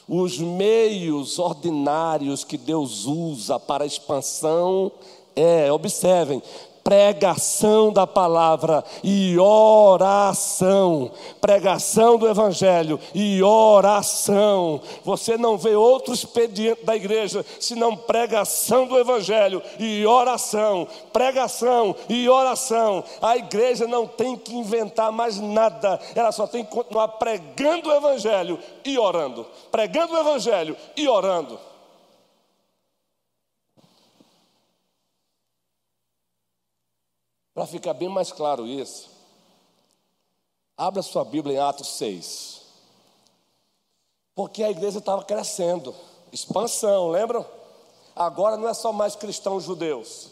[0.08, 4.90] Os meios ordinários que Deus usa para a expansão
[5.36, 6.42] é, observem,
[6.88, 11.10] pregação da palavra e oração.
[11.38, 14.80] Pregação do evangelho e oração.
[15.04, 20.88] Você não vê outro expediente da igreja senão pregação do evangelho e oração.
[21.12, 23.04] Pregação e oração.
[23.20, 27.94] A igreja não tem que inventar mais nada, ela só tem que continuar pregando o
[27.94, 29.44] evangelho e orando.
[29.70, 31.67] Pregando o evangelho e orando.
[37.58, 39.10] Para ficar bem mais claro isso,
[40.76, 42.60] abra sua Bíblia em Atos 6.
[44.32, 45.92] Porque a igreja estava crescendo,
[46.30, 47.44] expansão, lembram?
[48.14, 50.28] Agora não é só mais cristãos judeus,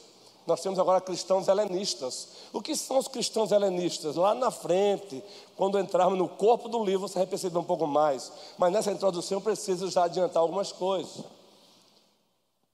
[0.46, 2.28] nós temos agora cristãos helenistas.
[2.52, 4.14] O que são os cristãos helenistas?
[4.14, 5.20] Lá na frente,
[5.56, 8.30] quando entrarmos no corpo do livro, você vai perceber um pouco mais.
[8.56, 11.24] Mas nessa introdução eu preciso já adiantar algumas coisas.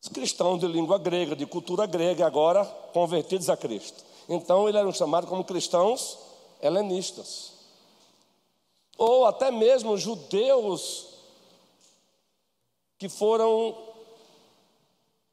[0.02, 4.11] Os cristãos de língua grega, de cultura grega, agora convertidos a Cristo.
[4.28, 6.18] Então eles eram chamados como cristãos
[6.60, 7.52] helenistas.
[8.96, 11.08] Ou até mesmo judeus
[12.98, 13.76] que foram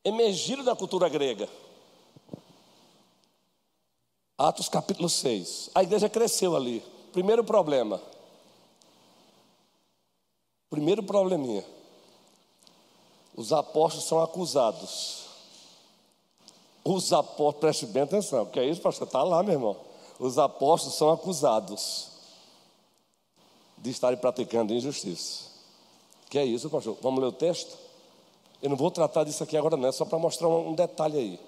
[0.04, 1.48] emergidos da cultura grega.
[4.38, 5.70] Atos capítulo 6.
[5.76, 6.84] A igreja cresceu ali.
[7.12, 8.02] Primeiro problema.
[10.70, 11.66] Primeiro probleminha.
[13.36, 15.29] Os apóstolos são acusados
[16.84, 19.08] os apóstolos, preste bem atenção, que é isso, pastor?
[19.08, 19.78] Está lá, meu irmão.
[20.20, 22.08] Os apóstolos são acusados
[23.78, 25.46] de estarem praticando injustiça.
[26.30, 26.98] Que é isso, pastor?
[27.02, 27.78] Vamos ler o texto?
[28.62, 31.40] Eu não vou tratar disso aqui agora, não, é só para mostrar um detalhe aí.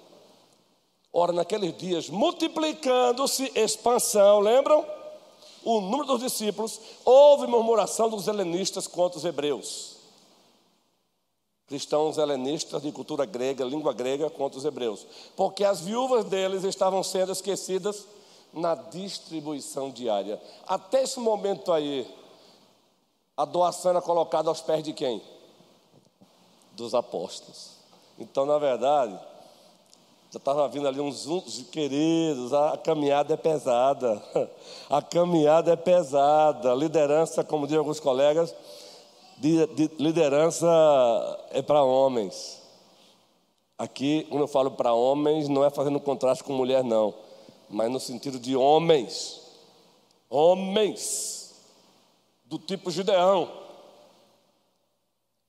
[1.12, 4.84] Ora, naqueles dias, multiplicando-se expansão, lembram?
[5.62, 9.91] O número dos discípulos, houve murmuração dos helenistas contra os hebreus
[11.66, 15.06] cristãos helenistas de cultura grega, língua grega, contra os hebreus,
[15.36, 18.06] porque as viúvas deles estavam sendo esquecidas
[18.52, 20.40] na distribuição diária.
[20.66, 22.06] Até esse momento aí,
[23.36, 25.22] a doação era colocada aos pés de quem?
[26.72, 27.70] Dos apóstolos.
[28.18, 29.18] Então, na verdade,
[30.30, 34.22] já estava vindo ali uns, uns queridos, a caminhada é pesada.
[34.88, 36.72] A caminhada é pesada.
[36.72, 38.54] A liderança, como dizem alguns colegas,
[39.98, 40.66] liderança
[41.50, 42.62] é para homens.
[43.76, 47.12] Aqui, quando eu falo para homens, não é fazendo contraste com mulher, não,
[47.68, 49.40] mas no sentido de homens.
[50.30, 51.54] Homens
[52.44, 53.50] do tipo Gideão.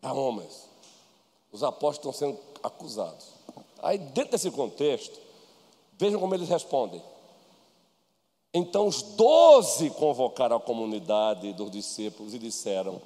[0.02, 0.68] Para homens.
[1.52, 3.28] Os apóstolos estão sendo acusados.
[3.82, 5.20] Aí, dentro desse contexto,
[5.98, 7.02] vejam como eles respondem.
[8.54, 13.02] Então, os doze convocaram a comunidade dos discípulos e disseram: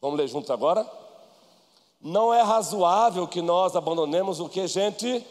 [0.00, 0.90] Vamos ler juntos agora?
[2.00, 5.24] Não é razoável que nós abandonemos o que, gente?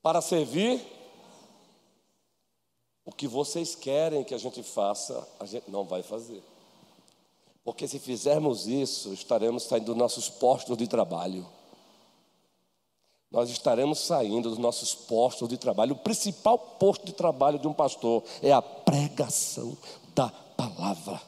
[0.00, 0.80] Para servir?
[3.04, 6.42] O que vocês querem que a gente faça, a gente não vai fazer.
[7.64, 11.44] Porque se fizermos isso, estaremos saindo dos nossos postos de trabalho.
[13.28, 15.94] Nós estaremos saindo dos nossos postos de trabalho.
[15.94, 19.76] O principal posto de trabalho de um pastor é a pregação
[20.14, 21.20] da palavra.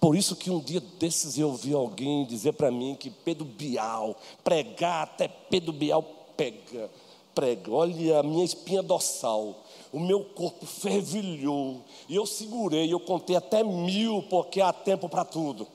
[0.00, 4.16] Por isso que um dia desses eu ouvi alguém dizer para mim que Pedro Bial,
[4.44, 6.02] pregar até Pedro Bial
[6.36, 6.90] pega,
[7.34, 7.72] prega.
[7.72, 13.64] Olha a minha espinha dorsal, o meu corpo fervilhou, e eu segurei, eu contei até
[13.64, 15.66] mil, porque há tempo para tudo.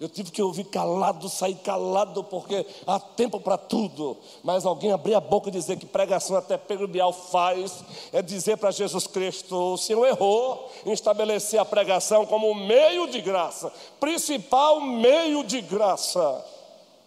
[0.00, 4.16] Eu tive que ouvir calado, sair calado, porque há tempo para tudo.
[4.44, 7.82] Mas alguém abrir a boca e dizer que pregação até Pedro Bial faz,
[8.12, 13.20] é dizer para Jesus Cristo: o Senhor errou em estabelecer a pregação como meio de
[13.20, 16.44] graça, principal meio de graça.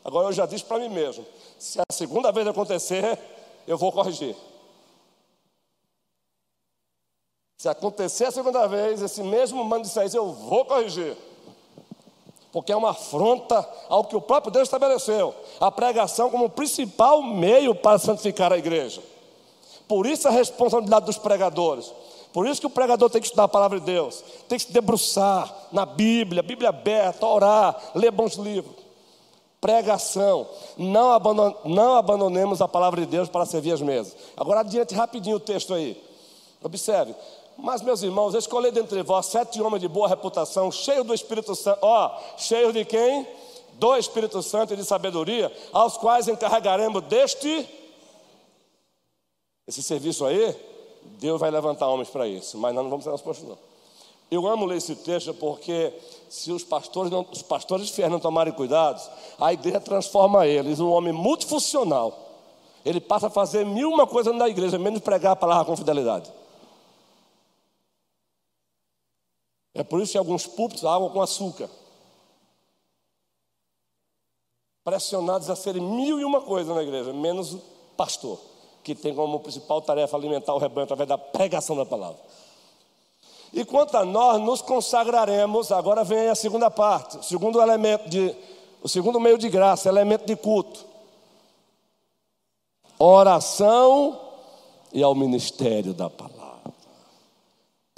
[0.04, 1.26] Agora eu já disse para mim mesmo:
[1.58, 3.18] se a segunda vez acontecer,
[3.66, 4.36] eu vou corrigir.
[7.58, 11.16] Se acontecer a segunda vez, esse mesmo mano de eu vou corrigir
[12.52, 17.74] porque é uma afronta ao que o próprio Deus estabeleceu a pregação como principal meio
[17.74, 19.02] para santificar a igreja.
[19.88, 21.92] Por isso a responsabilidade dos pregadores.
[22.34, 24.72] Por isso que o pregador tem que estudar a palavra de Deus, tem que se
[24.72, 28.76] debruçar na Bíblia, Bíblia aberta, orar, ler bons livros.
[29.60, 30.48] Pregação.
[30.78, 34.16] Não, abandon, não abandonemos a palavra de Deus para servir as mesas.
[34.36, 36.02] Agora adiante rapidinho o texto aí.
[36.64, 37.14] Observe.
[37.62, 41.78] Mas, meus irmãos, escolhi dentre vós sete homens de boa reputação, cheios do Espírito Santo.
[41.84, 43.28] Ó, cheios de quem?
[43.74, 47.70] Do Espírito Santo e de sabedoria, aos quais encarregaremos deste.
[49.68, 50.56] Esse serviço aí,
[51.20, 53.58] Deus vai levantar homens para isso, mas nós não vamos ser nossos não.
[54.32, 55.94] Eu amo ler esse texto porque
[56.30, 59.00] se os pastores, não, os pastores fiéis não tomarem cuidado,
[59.40, 62.18] a igreja transforma eles num homem multifuncional.
[62.84, 66.41] Ele passa a fazer mil uma coisa na igreja, menos pregar a palavra com fidelidade.
[69.74, 71.70] É por isso que alguns púlpitos água com açúcar.
[74.84, 77.62] Pressionados a serem mil e uma coisa na igreja, menos o
[77.96, 78.40] pastor,
[78.84, 82.20] que tem como principal tarefa alimentar o rebanho através da pregação da palavra.
[83.54, 88.36] E quanto a nós, nos consagraremos, agora vem a segunda parte, o segundo elemento de,
[88.82, 90.86] o segundo meio de graça, elemento de culto.
[92.98, 94.20] Oração
[94.94, 96.41] e ao ministério da palavra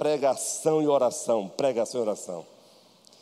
[0.04, 2.46] pregação e oração, pregação e oração.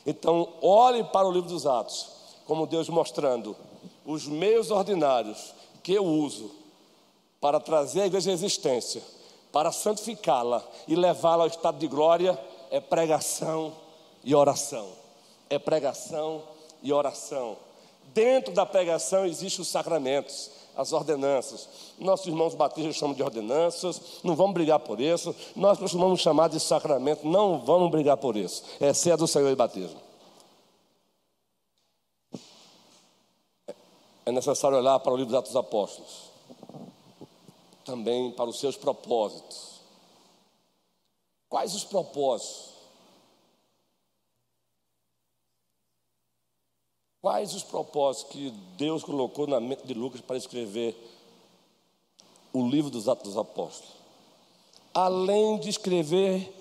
[0.05, 2.09] Então, olhe para o livro dos Atos,
[2.45, 3.57] como Deus mostrando
[4.05, 6.51] os meios ordinários que eu uso
[7.41, 9.01] para trazer a igreja à existência,
[9.53, 12.37] para santificá-la e levá-la ao estado de glória,
[12.69, 13.73] é pregação
[14.25, 14.89] e oração.
[15.49, 16.43] É pregação
[16.83, 17.59] e oração.
[18.13, 21.69] Dentro da pregação existem os sacramentos as ordenanças.
[21.99, 25.35] Nossos irmãos batistas chamam de ordenanças, não vamos brigar por isso.
[25.55, 28.65] Nós costumamos chamar de sacramento, não vamos brigar por isso.
[28.81, 30.01] É a do Senhor e batismo.
[34.25, 36.31] É necessário olhar para o livro dos Atos dos Apóstolos,
[37.85, 39.81] também para os seus propósitos.
[41.49, 42.72] Quais os propósitos?
[47.23, 50.97] Quais os propósitos que Deus colocou na mente de Lucas para escrever
[52.53, 53.93] o livro dos Atos dos Apóstolos?
[54.93, 56.53] Além de escrever,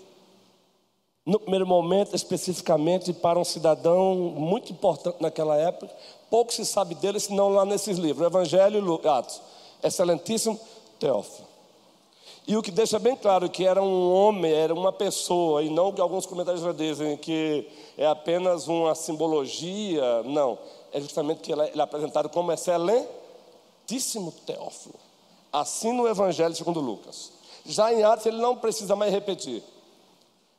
[1.26, 5.92] no primeiro momento, especificamente para um cidadão muito importante naquela época,
[6.30, 9.42] pouco se sabe dele, senão lá nesses livros, Evangelho e Atos.
[9.82, 10.60] Excelentíssimo
[11.00, 11.51] Teófilo.
[12.48, 15.92] E o que deixa bem claro que era um homem, era uma pessoa, e não
[15.92, 17.68] que alguns comentários já dizem que
[17.98, 20.58] é apenas uma simbologia, não.
[20.92, 24.96] É justamente que ele é apresentado como excelentíssimo Teófilo.
[25.54, 27.32] Assim no Evangelho segundo Lucas.
[27.66, 29.64] Já em Atos ele não precisa mais repetir.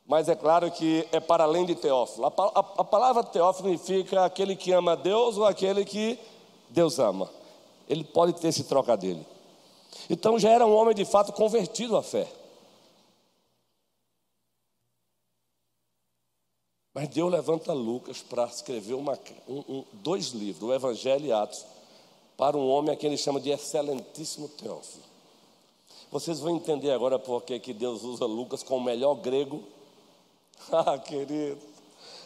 [0.05, 2.25] Mas é claro que é para além de Teófilo.
[2.25, 6.17] A, a, a palavra Teófilo significa aquele que ama Deus ou aquele que
[6.69, 7.29] Deus ama.
[7.89, 9.25] Ele pode ter esse trocadilho.
[10.09, 12.27] Então já era um homem de fato convertido à fé.
[16.93, 19.17] Mas Deus levanta Lucas para escrever uma,
[19.47, 21.65] um, um, dois livros, o Evangelho e Atos,
[22.37, 25.03] para um homem a quem ele chama de excelentíssimo Teófilo.
[26.11, 29.63] Vocês vão entender agora por que Deus usa Lucas como o melhor grego.
[30.71, 31.57] Ah, querido,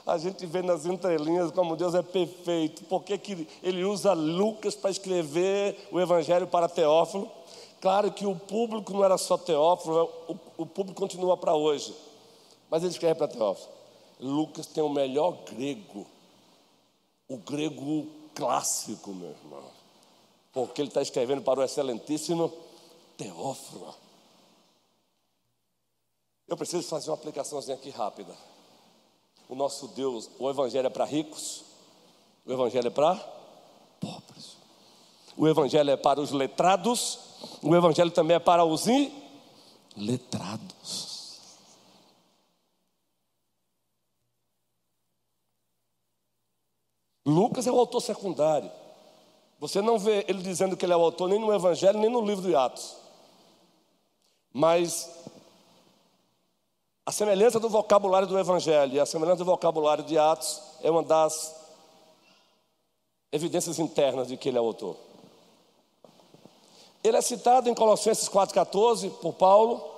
[0.08, 2.86] a gente vê nas entrelinhas como Deus é perfeito.
[2.86, 7.30] Por que, que ele usa Lucas para escrever o Evangelho para Teófilo?
[7.82, 11.93] Claro que o público não era só Teófilo, o, o público continua para hoje.
[12.70, 13.70] Mas ele escreve para Teófilo.
[14.20, 16.08] Lucas tem o melhor grego,
[17.28, 19.64] o grego clássico, meu irmão.
[20.53, 22.51] Porque ele está escrevendo para o excelentíssimo
[23.18, 23.93] Teófilo.
[26.47, 28.34] Eu preciso fazer uma aplicaçãozinha aqui rápida.
[29.50, 31.64] O nosso Deus, o Evangelho é para ricos,
[32.45, 33.16] o Evangelho é para
[34.00, 34.58] pobres.
[35.38, 37.28] O Evangelho é para os letrados
[37.62, 38.86] o Evangelho também é para os
[39.95, 41.08] letrados.
[47.26, 48.72] Lucas é o autor secundário.
[49.60, 52.26] Você não vê ele dizendo que ele é o autor nem no Evangelho, nem no
[52.26, 52.95] livro de Atos.
[54.54, 55.26] Mas
[57.08, 61.01] a semelhança do vocabulário do Evangelho e a semelhança do vocabulário de Atos é uma
[61.01, 61.55] das
[63.32, 64.97] evidências internas de que ele é o autor.
[67.01, 69.89] Ele é citado em Colossenses 4,14 por Paulo.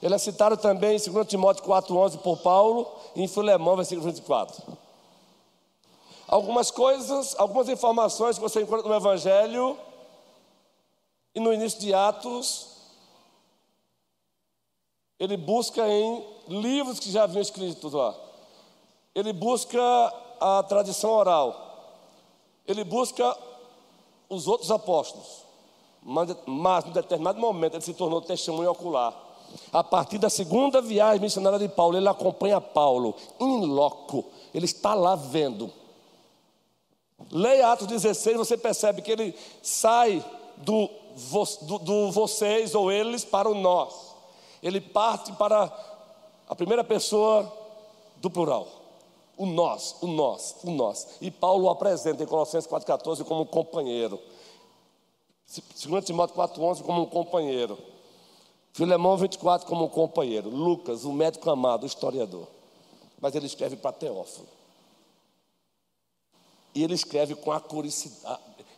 [0.00, 2.86] Ele é citado também em 2 Timóteo 4,11 por Paulo.
[3.16, 4.62] E em Filemão, versículo 24.
[6.28, 9.76] Algumas coisas, algumas informações que você encontra no Evangelho
[11.34, 12.73] e no início de Atos,
[15.18, 18.14] ele busca em livros que já haviam escritos lá.
[19.14, 19.80] Ele busca
[20.40, 21.92] a tradição oral.
[22.66, 23.36] Ele busca
[24.28, 25.44] os outros apóstolos
[26.04, 29.14] mas, em determinado momento ele se tornou testemunho ocular.
[29.72, 34.24] A partir da segunda viagem missionária de Paulo, ele acompanha Paulo em loco.
[34.52, 35.72] Ele está lá vendo.
[37.30, 40.22] Leia Atos 16, você percebe que ele sai
[40.58, 40.90] do,
[41.62, 44.13] do, do vocês ou eles para o nós.
[44.64, 45.70] Ele parte para
[46.48, 47.52] a primeira pessoa
[48.16, 48.66] do plural.
[49.36, 51.18] O nós, o nós, o nós.
[51.20, 54.18] E Paulo o apresenta em Colossenses 4,14 como um companheiro.
[55.46, 57.78] 2 Timóteo 4,11 como um companheiro.
[58.72, 60.48] Filemão 24 como um companheiro.
[60.48, 62.48] Lucas, o médico amado, o historiador.
[63.20, 64.48] Mas ele escreve para Teófilo.
[66.74, 67.62] E ele escreve com a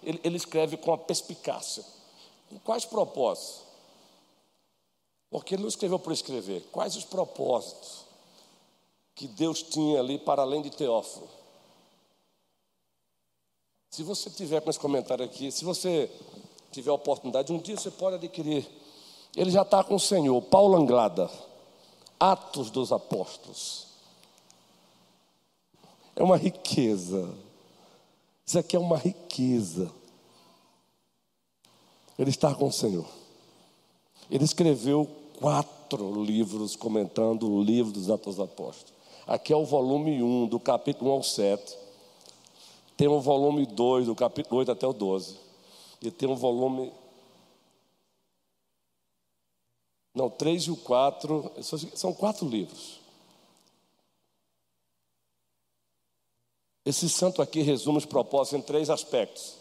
[0.03, 1.85] ele, ele escreve com a perspicácia.
[2.51, 3.66] Com quais propósitos?
[5.31, 6.63] Porque ele não escreveu por escrever.
[6.73, 8.05] Quais os propósitos
[9.15, 11.29] que Deus tinha ali para além de Teófilo?
[13.91, 16.11] Se você tiver com esse comentário aqui, se você
[16.71, 18.69] tiver a oportunidade, um dia você pode adquirir.
[19.35, 20.41] Ele já está com o Senhor.
[20.43, 21.31] Paulo Anglada,
[22.21, 23.87] Atos dos Apóstolos.
[26.15, 27.35] É uma riqueza.
[28.45, 29.91] Isso aqui é uma riqueza.
[32.19, 33.07] Ele está com o Senhor.
[34.31, 35.09] Ele escreveu
[35.39, 38.93] quatro livros comentando o livro dos Atos dos Apóstolos.
[39.27, 41.77] Aqui é o volume 1, do capítulo 1 ao 7.
[42.97, 45.37] Tem o volume 2, do capítulo 8 até o 12.
[46.01, 46.93] E tem o volume.
[50.15, 51.53] Não, 3 e o 4.
[51.95, 53.01] São quatro livros.
[56.85, 59.57] Esse santo aqui resume os propósitos em três aspectos: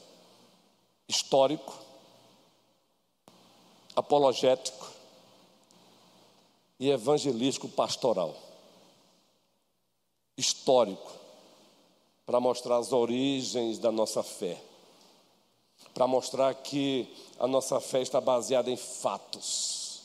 [1.08, 1.85] histórico,
[3.96, 4.92] apologético
[6.80, 8.36] e evangelístico pastoral.
[10.38, 11.14] Histórico,
[12.26, 14.62] para mostrar as origens da nossa fé,
[15.94, 17.08] para mostrar que
[17.40, 20.02] a nossa fé está baseada em fatos.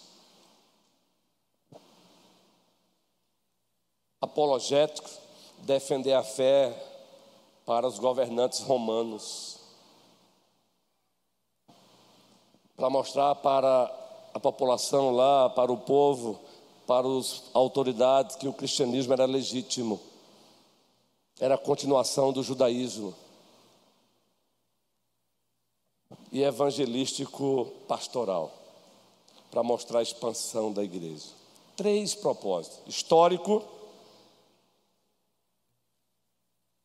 [4.20, 5.10] Apologético,
[5.58, 6.72] defender a fé
[7.66, 9.59] para os governantes romanos,
[12.80, 13.94] para mostrar para
[14.32, 16.40] a população lá, para o povo,
[16.86, 20.00] para as autoridades que o cristianismo era legítimo,
[21.38, 23.14] era a continuação do judaísmo.
[26.32, 28.50] E evangelístico pastoral,
[29.50, 31.26] para mostrar a expansão da igreja.
[31.76, 33.62] Três propósitos: histórico,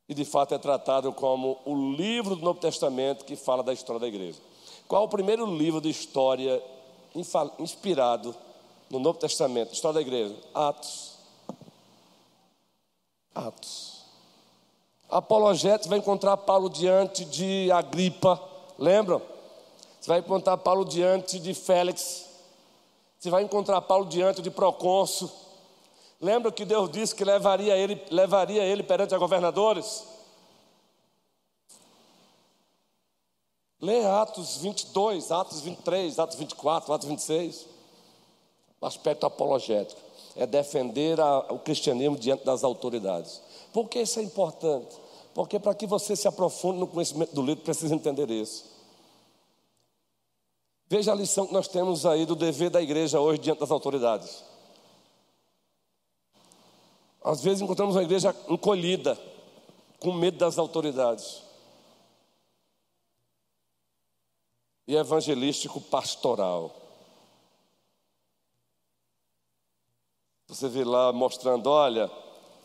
[0.10, 4.02] e de fato é tratado como o livro do Novo Testamento que fala da história
[4.02, 4.42] da igreja.
[4.88, 6.62] Qual o primeiro livro de história
[7.60, 8.36] inspirado
[8.90, 10.36] no Novo Testamento, história da igreja?
[10.54, 11.16] Atos.
[13.34, 13.96] Atos.
[15.10, 18.42] Apologético vai encontrar Paulo diante de Agripa,
[18.78, 19.22] lembram?
[20.00, 22.26] Você vai encontrar Paulo diante de Félix.
[23.18, 25.32] Você vai encontrar Paulo diante de Procônsul.
[26.22, 30.15] Lembra que Deus disse que levaria ele, levaria ele perante a governadores?
[33.82, 37.66] Leia Atos 22, Atos 23, Atos 24, Atos 26.
[38.80, 40.00] O aspecto apologético
[40.36, 43.42] é defender a, o cristianismo diante das autoridades.
[43.74, 44.96] Por que isso é importante?
[45.34, 48.66] Porque para que você se aprofunde no conhecimento do livro, precisa entender isso.
[50.88, 54.44] Veja a lição que nós temos aí do dever da igreja hoje diante das autoridades.
[57.24, 59.20] Às vezes encontramos uma igreja encolhida,
[60.00, 61.42] com medo das autoridades.
[64.88, 66.74] E evangelístico pastoral.
[70.48, 72.10] Você vê lá mostrando, olha,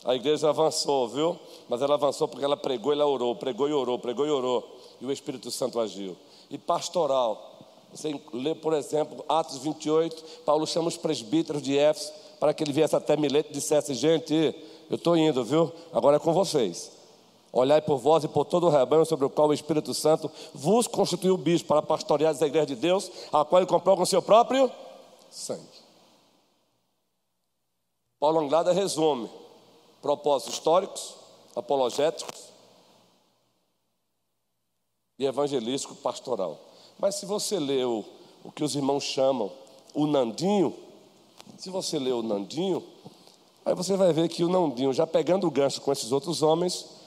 [0.05, 1.39] a igreja avançou, viu?
[1.69, 4.79] Mas ela avançou porque ela pregou ela orou, pregou e orou, pregou e orou.
[5.01, 6.17] E o Espírito Santo agiu.
[6.51, 7.59] E pastoral.
[7.93, 12.73] Você lê, por exemplo, Atos 28, Paulo chama os presbíteros de Éfeso para que ele
[12.73, 14.55] viesse até Mileto e dissesse: Gente,
[14.89, 15.73] eu estou indo, viu?
[15.93, 17.00] Agora é com vocês.
[17.53, 20.87] Olhai por vós e por todo o rebanho sobre o qual o Espírito Santo vos
[20.87, 24.71] constituiu bispo para pastorear a igreja de Deus, a qual ele comprou com seu próprio
[25.29, 25.81] sangue.
[28.21, 29.29] Paulo Anglada resume
[30.01, 31.15] propósitos históricos,
[31.57, 32.51] apologéticos
[35.19, 36.59] e evangelístico pastoral.
[36.99, 38.05] Mas se você leu
[38.45, 39.51] o que os irmãos chamam
[39.95, 40.75] o Nandinho,
[41.59, 42.85] se você ler o Nandinho,
[43.65, 47.00] aí você vai ver que o Nandinho, já pegando o gancho com esses outros homens,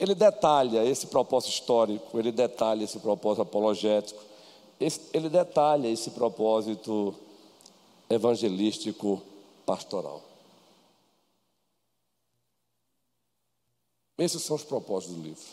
[0.00, 4.18] ele detalha esse propósito histórico, ele detalha esse propósito apologético,
[5.12, 7.14] ele detalha esse propósito
[8.08, 9.22] evangelístico
[9.66, 10.22] pastoral.
[14.16, 15.44] Esses são os propósitos do livro.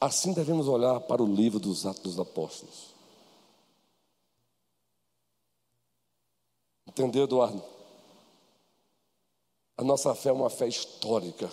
[0.00, 2.94] Assim devemos olhar para o livro dos Atos dos Apóstolos.
[6.86, 7.73] Entendeu, Eduardo?
[9.76, 11.50] A nossa fé é uma fé histórica.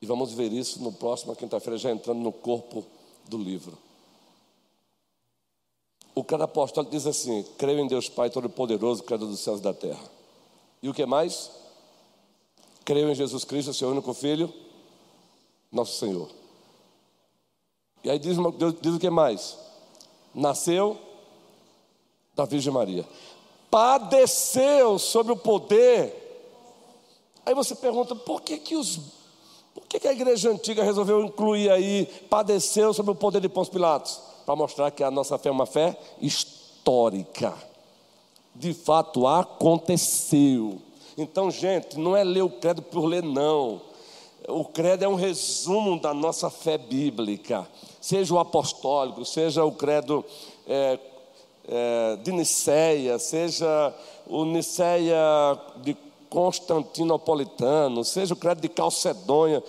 [0.00, 2.84] E vamos ver isso no próximo quinta-feira, já entrando no corpo
[3.26, 3.76] do livro.
[6.14, 9.74] O cara apostólico diz assim: creio em Deus Pai Todo-Poderoso, Criador dos céus e da
[9.74, 10.02] terra.
[10.82, 11.50] E o que mais?
[12.84, 14.52] Creio em Jesus Cristo, seu único Filho,
[15.70, 16.28] nosso Senhor.
[18.02, 18.36] E aí diz,
[18.80, 19.58] diz o que mais?
[20.34, 20.98] Nasceu
[22.34, 23.06] da Virgem Maria.
[23.70, 26.17] Padeceu sob o poder.
[27.48, 29.00] Aí você pergunta, por que, que os
[29.74, 33.72] por que, que a igreja antiga resolveu incluir aí, padeceu sob o poder de Pôncio
[33.72, 34.20] Pilatos?
[34.44, 37.54] Para mostrar que a nossa fé é uma fé histórica.
[38.54, 40.78] De fato, aconteceu.
[41.16, 43.80] Então, gente, não é ler o credo por ler, não.
[44.46, 47.66] O credo é um resumo da nossa fé bíblica.
[47.98, 50.22] Seja o apostólico, seja o credo
[50.66, 50.98] é,
[51.66, 53.94] é, de Niceia, seja
[54.26, 55.16] o Niceia
[55.78, 55.96] de
[56.28, 59.62] Constantinopolitano, seja o credo de Calcedônia,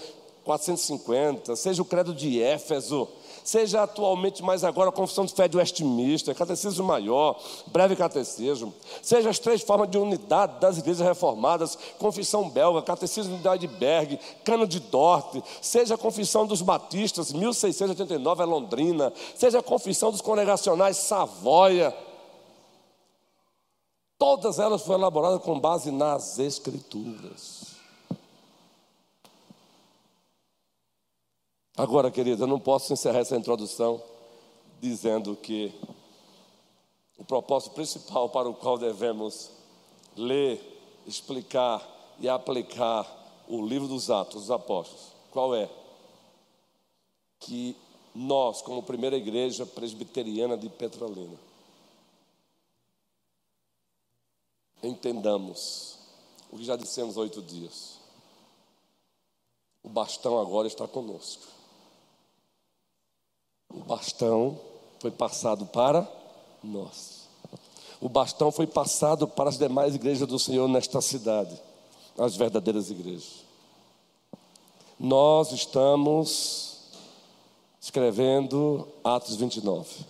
[0.43, 3.07] 450, seja o credo de Éfeso,
[3.43, 9.29] seja atualmente mais agora a confissão de fé de Westminster, catecismo maior, breve catecismo, seja
[9.29, 14.79] as três formas de unidade das igrejas reformadas, confissão belga, catecismo de Heidelberg, cano de
[14.79, 21.95] Dort, seja a confissão dos batistas, 1689 é Londrina, seja a confissão dos congregacionais Savoia,
[24.19, 27.69] Todas elas foram elaboradas com base nas Escrituras.
[31.77, 34.03] Agora, querida, eu não posso encerrar essa introdução
[34.81, 35.73] dizendo que
[37.17, 39.51] o propósito principal para o qual devemos
[40.17, 40.61] ler,
[41.07, 41.81] explicar
[42.19, 43.07] e aplicar
[43.47, 45.69] o livro dos Atos dos Apóstolos, qual é?
[47.39, 47.73] Que
[48.13, 51.48] nós, como primeira igreja presbiteriana de Petrolina,
[54.83, 55.97] entendamos
[56.51, 57.99] o que já dissemos há oito dias.
[59.83, 61.43] O bastão agora está conosco.
[63.69, 64.59] O bastão
[64.99, 66.07] foi passado para
[66.63, 67.27] nós.
[68.01, 71.59] O bastão foi passado para as demais igrejas do Senhor nesta cidade,
[72.17, 73.43] as verdadeiras igrejas.
[74.97, 76.77] Nós estamos
[77.81, 80.05] escrevendo Atos 29,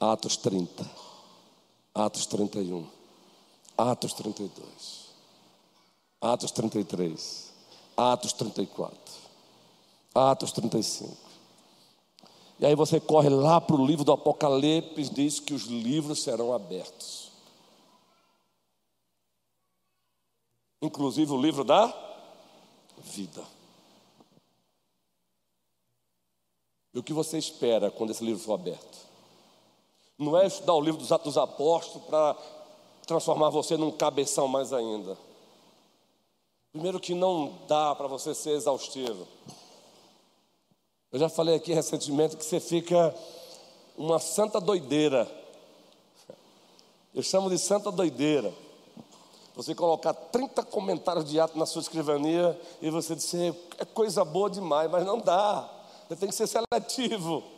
[0.00, 1.03] Atos 30.
[1.94, 2.84] Atos 31,
[3.78, 5.10] Atos 32,
[6.20, 7.52] Atos 33,
[7.96, 8.98] Atos 34,
[10.12, 11.16] Atos 35.
[12.58, 16.52] E aí você corre lá para o livro do Apocalipse, diz que os livros serão
[16.52, 17.30] abertos.
[20.82, 21.94] Inclusive o livro da
[22.98, 23.44] vida.
[26.92, 29.13] E o que você espera quando esse livro for aberto?
[30.18, 32.36] Não é estudar o livro dos Atos dos Apóstolos para
[33.06, 35.18] transformar você num cabeção mais ainda.
[36.72, 39.26] Primeiro que não dá para você ser exaustivo.
[41.12, 43.14] Eu já falei aqui recentemente que você fica
[43.96, 45.30] uma santa doideira.
[47.14, 48.52] Eu chamo de santa doideira.
[49.54, 54.50] Você colocar 30 comentários de ato na sua escrivania e você dizer é coisa boa
[54.50, 55.70] demais, mas não dá.
[56.08, 57.53] Você tem que ser seletivo.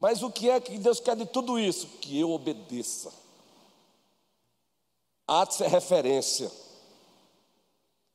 [0.00, 1.86] Mas o que é que Deus quer de tudo isso?
[1.98, 3.12] Que eu obedeça.
[5.28, 6.50] Atos é referência.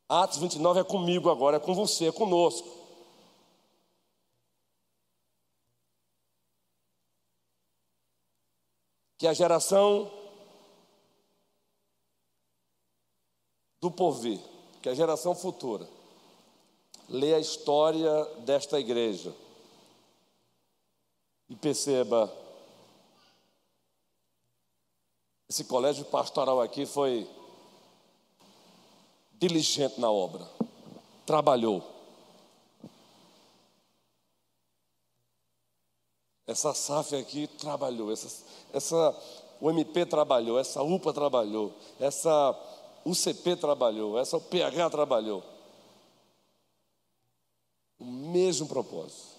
[0.09, 2.67] Atos 29 é comigo agora, é com você, é conosco.
[9.17, 10.11] Que a geração
[13.79, 14.39] do porvir,
[14.81, 15.87] que a geração futura,
[17.07, 19.44] lê a história desta igreja
[21.49, 22.31] e perceba,
[25.47, 27.29] esse colégio pastoral aqui foi
[29.33, 30.49] diligente na obra,
[31.25, 31.83] trabalhou.
[36.47, 39.23] Essa SAF aqui trabalhou, essa, essa,
[39.59, 42.55] o MP trabalhou, essa UPA trabalhou, essa
[43.05, 45.43] UCP trabalhou, essa PH trabalhou.
[47.99, 49.34] O mesmo propósito.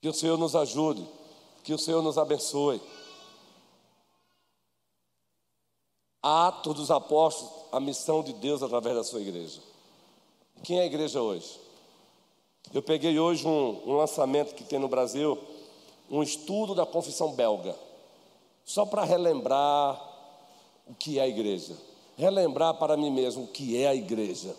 [0.00, 1.06] Que o Senhor nos ajude,
[1.64, 2.80] que o Senhor nos abençoe.
[6.22, 9.60] Atos dos Apóstolos, a missão de Deus através da sua igreja.
[10.62, 11.58] Quem é a igreja hoje?
[12.72, 15.38] Eu peguei hoje um, um lançamento que tem no Brasil,
[16.10, 17.74] um estudo da confissão belga,
[18.64, 20.00] só para relembrar
[20.86, 21.76] o que é a igreja,
[22.16, 24.54] relembrar para mim mesmo o que é a igreja.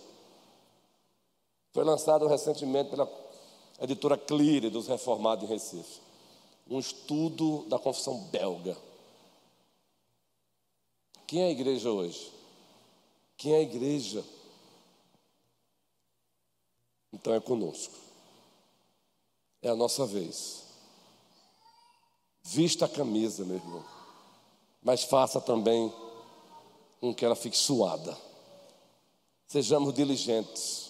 [1.71, 3.05] Foi lançado recentemente pela
[3.81, 5.99] editora Clear dos Reformados em Recife.
[6.69, 8.77] Um estudo da confissão belga.
[11.25, 12.31] Quem é a igreja hoje?
[13.37, 14.23] Quem é a igreja?
[17.13, 17.93] Então é conosco.
[19.61, 20.63] É a nossa vez.
[22.43, 23.85] Vista a camisa, meu irmão.
[24.81, 25.93] Mas faça também
[26.99, 28.17] com que ela fique suada.
[29.47, 30.89] Sejamos diligentes.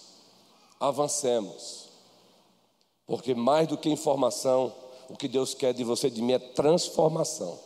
[0.78, 1.89] Avancemos.
[3.10, 4.72] Porque mais do que informação,
[5.08, 7.58] o que Deus quer de você e de mim é transformação.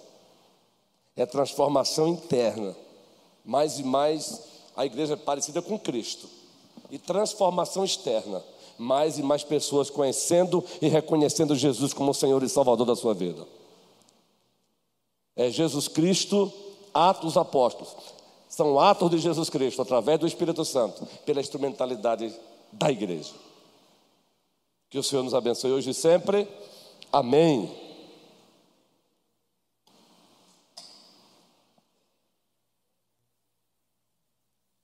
[1.14, 2.74] É transformação interna.
[3.44, 4.40] Mais e mais
[4.74, 6.30] a igreja é parecida com Cristo.
[6.90, 8.42] E transformação externa.
[8.78, 13.46] Mais e mais pessoas conhecendo e reconhecendo Jesus como Senhor e Salvador da sua vida.
[15.36, 16.50] É Jesus Cristo,
[16.94, 17.94] Atos Apóstolos.
[18.48, 22.34] São atos de Jesus Cristo, através do Espírito Santo, pela instrumentalidade
[22.72, 23.34] da igreja.
[24.94, 26.46] Que o Senhor nos abençoe hoje e sempre.
[27.12, 27.68] Amém.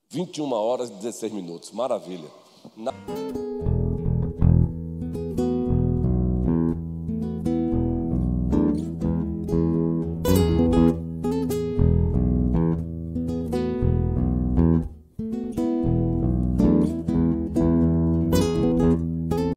[0.09, 1.71] Vinte e uma horas e dezesseis minutos.
[1.71, 2.29] Maravilha.
[2.75, 2.91] Na...